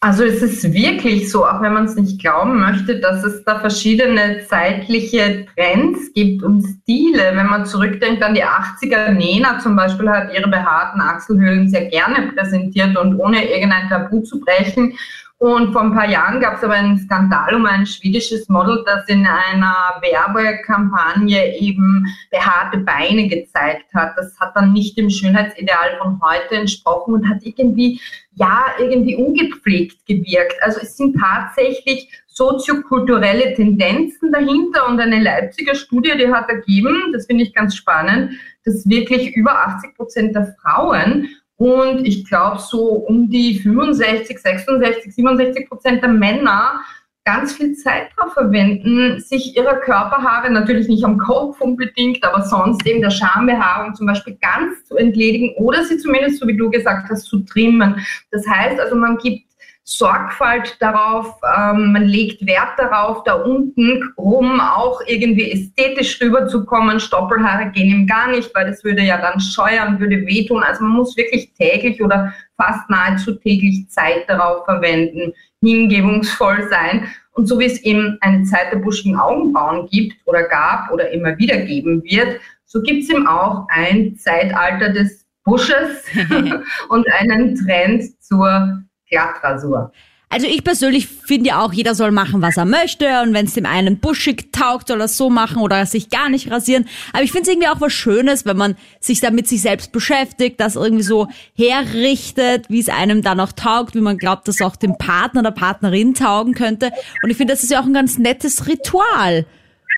Also 0.00 0.24
es 0.24 0.42
ist 0.42 0.74
wirklich 0.74 1.30
so, 1.32 1.46
auch 1.46 1.62
wenn 1.62 1.72
man 1.72 1.86
es 1.86 1.96
nicht 1.96 2.20
glauben 2.20 2.60
möchte, 2.60 3.00
dass 3.00 3.24
es 3.24 3.42
da 3.44 3.58
verschiedene 3.58 4.44
zeitliche 4.46 5.46
Trends 5.54 6.12
gibt 6.12 6.42
und 6.42 6.62
Stile. 6.64 7.32
Wenn 7.34 7.46
man 7.46 7.64
zurückdenkt 7.64 8.22
an 8.22 8.34
die 8.34 8.44
80er, 8.44 9.12
Nena 9.12 9.58
zum 9.58 9.74
Beispiel 9.74 10.08
hat 10.10 10.34
ihre 10.34 10.48
behaarten 10.48 11.00
Achselhöhlen 11.00 11.70
sehr 11.70 11.86
gerne 11.86 12.30
präsentiert 12.32 12.96
und 12.96 13.18
ohne 13.18 13.50
irgendein 13.50 13.88
Tabu 13.88 14.20
zu 14.20 14.38
brechen. 14.38 14.98
Und 15.38 15.72
vor 15.72 15.82
ein 15.82 15.92
paar 15.92 16.08
Jahren 16.08 16.40
gab 16.40 16.56
es 16.56 16.64
aber 16.64 16.74
einen 16.74 16.98
Skandal 16.98 17.54
um 17.54 17.66
ein 17.66 17.84
schwedisches 17.84 18.48
Model, 18.48 18.82
das 18.86 19.06
in 19.06 19.26
einer 19.26 20.00
Werbekampagne 20.00 21.58
eben 21.58 22.06
behaarte 22.30 22.78
Beine 22.78 23.28
gezeigt 23.28 23.92
hat. 23.92 24.16
Das 24.16 24.40
hat 24.40 24.56
dann 24.56 24.72
nicht 24.72 24.96
dem 24.96 25.10
Schönheitsideal 25.10 25.98
von 25.98 26.18
heute 26.22 26.56
entsprochen 26.56 27.12
und 27.12 27.28
hat 27.28 27.40
irgendwie, 27.42 28.00
ja, 28.32 28.64
irgendwie 28.78 29.14
ungepflegt 29.14 30.06
gewirkt. 30.06 30.56
Also 30.62 30.80
es 30.80 30.96
sind 30.96 31.18
tatsächlich 31.20 32.08
soziokulturelle 32.28 33.54
Tendenzen 33.54 34.32
dahinter 34.32 34.88
und 34.88 34.98
eine 35.00 35.20
Leipziger 35.22 35.74
Studie, 35.74 36.12
die 36.18 36.32
hat 36.32 36.48
ergeben, 36.48 37.12
das 37.12 37.26
finde 37.26 37.44
ich 37.44 37.54
ganz 37.54 37.74
spannend, 37.76 38.32
dass 38.64 38.88
wirklich 38.88 39.36
über 39.36 39.52
80 39.66 39.94
Prozent 39.94 40.34
der 40.34 40.54
Frauen 40.62 41.28
und 41.56 42.06
ich 42.06 42.26
glaube, 42.28 42.58
so 42.58 42.84
um 42.88 43.30
die 43.30 43.58
65, 43.58 44.38
66, 44.38 45.14
67 45.14 45.68
Prozent 45.68 46.02
der 46.02 46.10
Männer 46.10 46.80
ganz 47.26 47.54
viel 47.54 47.74
Zeit 47.74 48.10
darauf 48.16 48.34
verwenden, 48.34 49.20
sich 49.20 49.56
ihrer 49.56 49.76
Körperhaare, 49.76 50.48
natürlich 50.48 50.86
nicht 50.86 51.04
am 51.04 51.18
Kopf 51.18 51.60
unbedingt, 51.60 52.22
aber 52.22 52.44
sonst 52.44 52.86
eben 52.86 53.00
der 53.00 53.10
Schambehaarung 53.10 53.94
zum 53.96 54.06
Beispiel 54.06 54.38
ganz 54.40 54.84
zu 54.84 54.96
entledigen 54.96 55.52
oder 55.56 55.82
sie 55.84 55.98
zumindest, 55.98 56.38
so 56.38 56.46
wie 56.46 56.56
du 56.56 56.70
gesagt 56.70 57.10
hast, 57.10 57.24
zu 57.24 57.40
trimmen. 57.40 58.00
Das 58.30 58.46
heißt 58.46 58.78
also, 58.78 58.94
man 58.94 59.18
gibt 59.18 59.45
Sorgfalt 59.88 60.76
darauf, 60.80 61.36
ähm, 61.56 61.92
man 61.92 62.06
legt 62.06 62.44
Wert 62.44 62.76
darauf, 62.76 63.22
da 63.22 63.34
unten 63.34 64.02
rum 64.18 64.60
auch 64.60 65.00
irgendwie 65.06 65.52
ästhetisch 65.52 66.20
rüberzukommen. 66.20 66.98
Stoppelhaare 66.98 67.70
gehen 67.70 67.90
ihm 67.90 68.06
gar 68.08 68.28
nicht, 68.32 68.52
weil 68.52 68.66
das 68.66 68.82
würde 68.82 69.02
ja 69.02 69.16
dann 69.16 69.38
scheuern, 69.38 70.00
würde 70.00 70.26
wehtun. 70.26 70.64
Also 70.64 70.82
man 70.82 70.96
muss 70.96 71.16
wirklich 71.16 71.52
täglich 71.54 72.02
oder 72.02 72.34
fast 72.56 72.90
nahezu 72.90 73.36
täglich 73.36 73.88
Zeit 73.88 74.28
darauf 74.28 74.64
verwenden, 74.64 75.32
hingebungsvoll 75.62 76.68
sein. 76.68 77.06
Und 77.34 77.46
so 77.46 77.60
wie 77.60 77.66
es 77.66 77.80
eben 77.84 78.18
eine 78.22 78.42
Zeit 78.42 78.72
der 78.72 78.78
buschigen 78.78 79.16
Augenbrauen 79.16 79.86
gibt 79.88 80.16
oder 80.24 80.48
gab 80.48 80.90
oder 80.90 81.12
immer 81.12 81.38
wieder 81.38 81.58
geben 81.58 82.02
wird, 82.02 82.40
so 82.64 82.82
gibt 82.82 83.04
es 83.04 83.10
eben 83.10 83.28
auch 83.28 83.68
ein 83.68 84.16
Zeitalter 84.16 84.88
des 84.88 85.24
Busches 85.44 86.04
und 86.88 87.06
einen 87.20 87.54
Trend 87.54 88.20
zur 88.20 88.82
Glattrasur. 89.10 89.92
Also 90.28 90.48
ich 90.48 90.64
persönlich 90.64 91.06
finde 91.06 91.50
ja 91.50 91.60
auch, 91.62 91.72
jeder 91.72 91.94
soll 91.94 92.10
machen, 92.10 92.42
was 92.42 92.56
er 92.56 92.64
möchte 92.64 93.22
und 93.22 93.32
wenn 93.32 93.46
es 93.46 93.54
dem 93.54 93.64
einen 93.64 94.00
buschig 94.00 94.52
taugt, 94.52 94.88
soll 94.88 95.00
er 95.00 95.04
es 95.04 95.16
so 95.16 95.30
machen 95.30 95.58
oder 95.58 95.86
sich 95.86 96.10
gar 96.10 96.28
nicht 96.28 96.50
rasieren. 96.50 96.86
Aber 97.12 97.22
ich 97.22 97.30
finde 97.30 97.42
es 97.42 97.48
irgendwie 97.48 97.68
auch 97.68 97.80
was 97.80 97.92
Schönes, 97.92 98.44
wenn 98.44 98.56
man 98.56 98.76
sich 98.98 99.20
damit 99.20 99.46
sich 99.46 99.62
selbst 99.62 99.92
beschäftigt, 99.92 100.60
das 100.60 100.74
irgendwie 100.74 101.04
so 101.04 101.28
herrichtet, 101.54 102.68
wie 102.68 102.80
es 102.80 102.88
einem 102.88 103.22
dann 103.22 103.38
auch 103.38 103.52
taugt, 103.52 103.94
wie 103.94 104.00
man 104.00 104.18
glaubt, 104.18 104.48
dass 104.48 104.60
auch 104.60 104.74
dem 104.74 104.98
Partner 104.98 105.40
oder 105.40 105.52
Partnerin 105.52 106.14
taugen 106.14 106.54
könnte. 106.54 106.90
Und 107.22 107.30
ich 107.30 107.36
finde, 107.36 107.52
das 107.52 107.62
ist 107.62 107.70
ja 107.70 107.80
auch 107.80 107.86
ein 107.86 107.94
ganz 107.94 108.18
nettes 108.18 108.66
Ritual. 108.66 109.46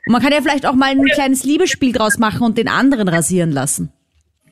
Und 0.07 0.13
man 0.13 0.21
kann 0.21 0.33
ja 0.33 0.43
vielleicht 0.43 0.67
auch 0.67 0.75
mal 0.75 0.91
ein 0.91 1.05
kleines 1.07 1.43
Liebesspiel 1.45 1.93
draus 1.93 2.19
machen 2.19 2.43
und 2.43 2.59
den 2.59 2.69
anderen 2.69 3.09
rasieren 3.09 3.51
lassen. 3.51 3.93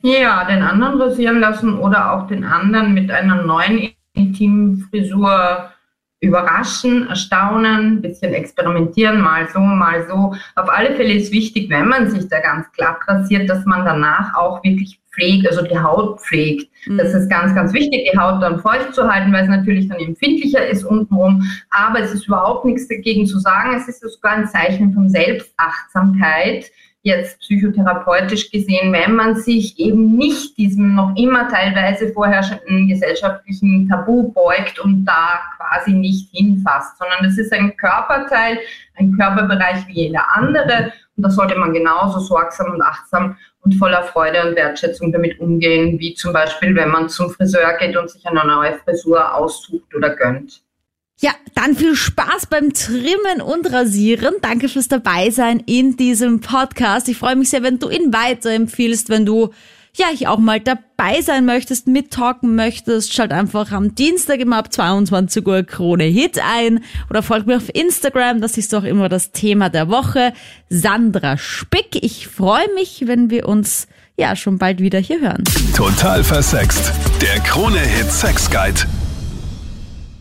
Ja, 0.01 0.43
den 0.45 0.63
anderen 0.63 0.99
rasieren 0.99 1.39
lassen 1.39 1.77
oder 1.77 2.13
auch 2.13 2.27
den 2.27 2.43
anderen 2.43 2.93
mit 2.93 3.11
einer 3.11 3.43
neuen 3.43 3.91
Intimfrisur 4.17 5.71
überraschen, 6.19 7.07
erstaunen, 7.07 7.97
ein 7.97 8.01
bisschen 8.01 8.33
experimentieren, 8.33 9.21
mal 9.21 9.47
so, 9.53 9.59
mal 9.59 10.07
so. 10.07 10.35
Auf 10.55 10.69
alle 10.69 10.95
Fälle 10.95 11.13
ist 11.13 11.31
wichtig, 11.31 11.69
wenn 11.69 11.87
man 11.87 12.09
sich 12.09 12.27
da 12.27 12.39
ganz 12.39 12.71
glatt 12.71 12.97
rasiert, 13.07 13.49
dass 13.49 13.65
man 13.65 13.85
danach 13.85 14.35
auch 14.35 14.63
wirklich 14.63 14.99
pflegt, 15.13 15.47
also 15.47 15.63
die 15.63 15.77
Haut 15.77 16.19
pflegt. 16.21 16.71
Mhm. 16.87 16.97
Das 16.97 17.13
ist 17.13 17.29
ganz, 17.29 17.53
ganz 17.53 17.73
wichtig, 17.73 18.09
die 18.11 18.17
Haut 18.17 18.41
dann 18.41 18.59
feucht 18.59 18.93
zu 18.93 19.07
halten, 19.11 19.31
weil 19.31 19.43
es 19.43 19.49
natürlich 19.49 19.87
dann 19.89 19.99
empfindlicher 19.99 20.65
ist 20.67 20.83
untenrum. 20.83 21.43
Aber 21.69 21.99
es 21.99 22.13
ist 22.13 22.27
überhaupt 22.27 22.65
nichts 22.65 22.87
dagegen 22.87 23.25
zu 23.27 23.39
sagen. 23.39 23.75
Es 23.75 23.87
ist 23.87 24.01
sogar 24.01 24.33
ein 24.33 24.47
Zeichen 24.47 24.93
von 24.93 25.09
Selbstachtsamkeit, 25.09 26.71
jetzt 27.07 27.39
psychotherapeutisch 27.39 28.51
gesehen, 28.51 28.91
wenn 28.91 29.15
man 29.15 29.35
sich 29.35 29.79
eben 29.79 30.15
nicht 30.15 30.57
diesem 30.57 30.93
noch 30.93 31.15
immer 31.15 31.47
teilweise 31.47 32.11
vorherrschenden 32.13 32.87
gesellschaftlichen 32.87 33.87
Tabu 33.87 34.31
beugt 34.33 34.79
und 34.79 35.05
da 35.05 35.39
quasi 35.57 35.93
nicht 35.93 36.29
hinfasst, 36.31 36.97
sondern 36.97 37.25
es 37.25 37.37
ist 37.37 37.53
ein 37.53 37.75
Körperteil, 37.77 38.59
ein 38.95 39.13
Körperbereich 39.17 39.87
wie 39.87 40.03
jeder 40.03 40.35
andere 40.35 40.91
und 41.15 41.23
da 41.23 41.29
sollte 41.31 41.57
man 41.57 41.73
genauso 41.73 42.19
sorgsam 42.19 42.73
und 42.73 42.81
achtsam 42.81 43.37
und 43.61 43.73
voller 43.75 44.03
Freude 44.03 44.47
und 44.47 44.55
Wertschätzung 44.55 45.11
damit 45.11 45.39
umgehen, 45.39 45.99
wie 45.99 46.13
zum 46.13 46.31
Beispiel, 46.31 46.75
wenn 46.75 46.89
man 46.89 47.09
zum 47.09 47.31
Friseur 47.31 47.73
geht 47.79 47.97
und 47.97 48.09
sich 48.09 48.25
eine 48.27 48.45
neue 48.45 48.77
Frisur 48.79 49.33
aussucht 49.33 49.95
oder 49.95 50.15
gönnt. 50.15 50.61
Ja, 51.19 51.31
dann 51.55 51.75
viel 51.75 51.95
Spaß 51.95 52.45
beim 52.47 52.73
Trimmen 52.73 53.41
und 53.43 53.71
Rasieren. 53.71 54.35
Danke 54.41 54.69
fürs 54.69 54.87
Dabeisein 54.87 55.59
in 55.65 55.97
diesem 55.97 56.41
Podcast. 56.41 57.09
Ich 57.09 57.17
freue 57.17 57.35
mich 57.35 57.49
sehr, 57.49 57.63
wenn 57.63 57.79
du 57.79 57.89
ihn 57.89 58.13
weiterempfiehlst, 58.13 59.09
wenn 59.09 59.25
du 59.25 59.49
ja, 59.95 60.07
ich 60.13 60.27
auch 60.27 60.37
mal 60.37 60.59
dabei 60.59 61.21
sein 61.21 61.45
möchtest, 61.45 61.87
mittalken 61.87 62.53
möchtest, 62.53 63.13
schalt 63.13 63.31
einfach 63.31 63.71
am 63.71 63.95
Dienstag 63.95 64.39
immer 64.39 64.57
ab 64.57 64.71
22 64.71 65.43
Uhr 65.47 65.63
Krone 65.63 66.03
Hit 66.03 66.39
ein 66.39 66.83
oder 67.09 67.23
folg 67.23 67.47
mir 67.47 67.57
auf 67.57 67.73
Instagram, 67.73 68.39
das 68.39 68.59
ist 68.59 68.73
doch 68.73 68.83
immer 68.83 69.09
das 69.09 69.31
Thema 69.31 69.69
der 69.69 69.89
Woche. 69.89 70.33
Sandra 70.69 71.37
Spick. 71.37 72.03
Ich 72.03 72.27
freue 72.27 72.71
mich, 72.75 73.05
wenn 73.07 73.31
wir 73.31 73.47
uns 73.47 73.87
ja 74.17 74.35
schon 74.35 74.59
bald 74.59 74.81
wieder 74.81 74.99
hier 74.99 75.19
hören. 75.19 75.43
Total 75.75 76.23
versext. 76.23 76.91
Der 77.21 77.39
Krone 77.39 77.79
Hit 77.79 78.11
Sex 78.11 78.51
Guide. 78.51 78.81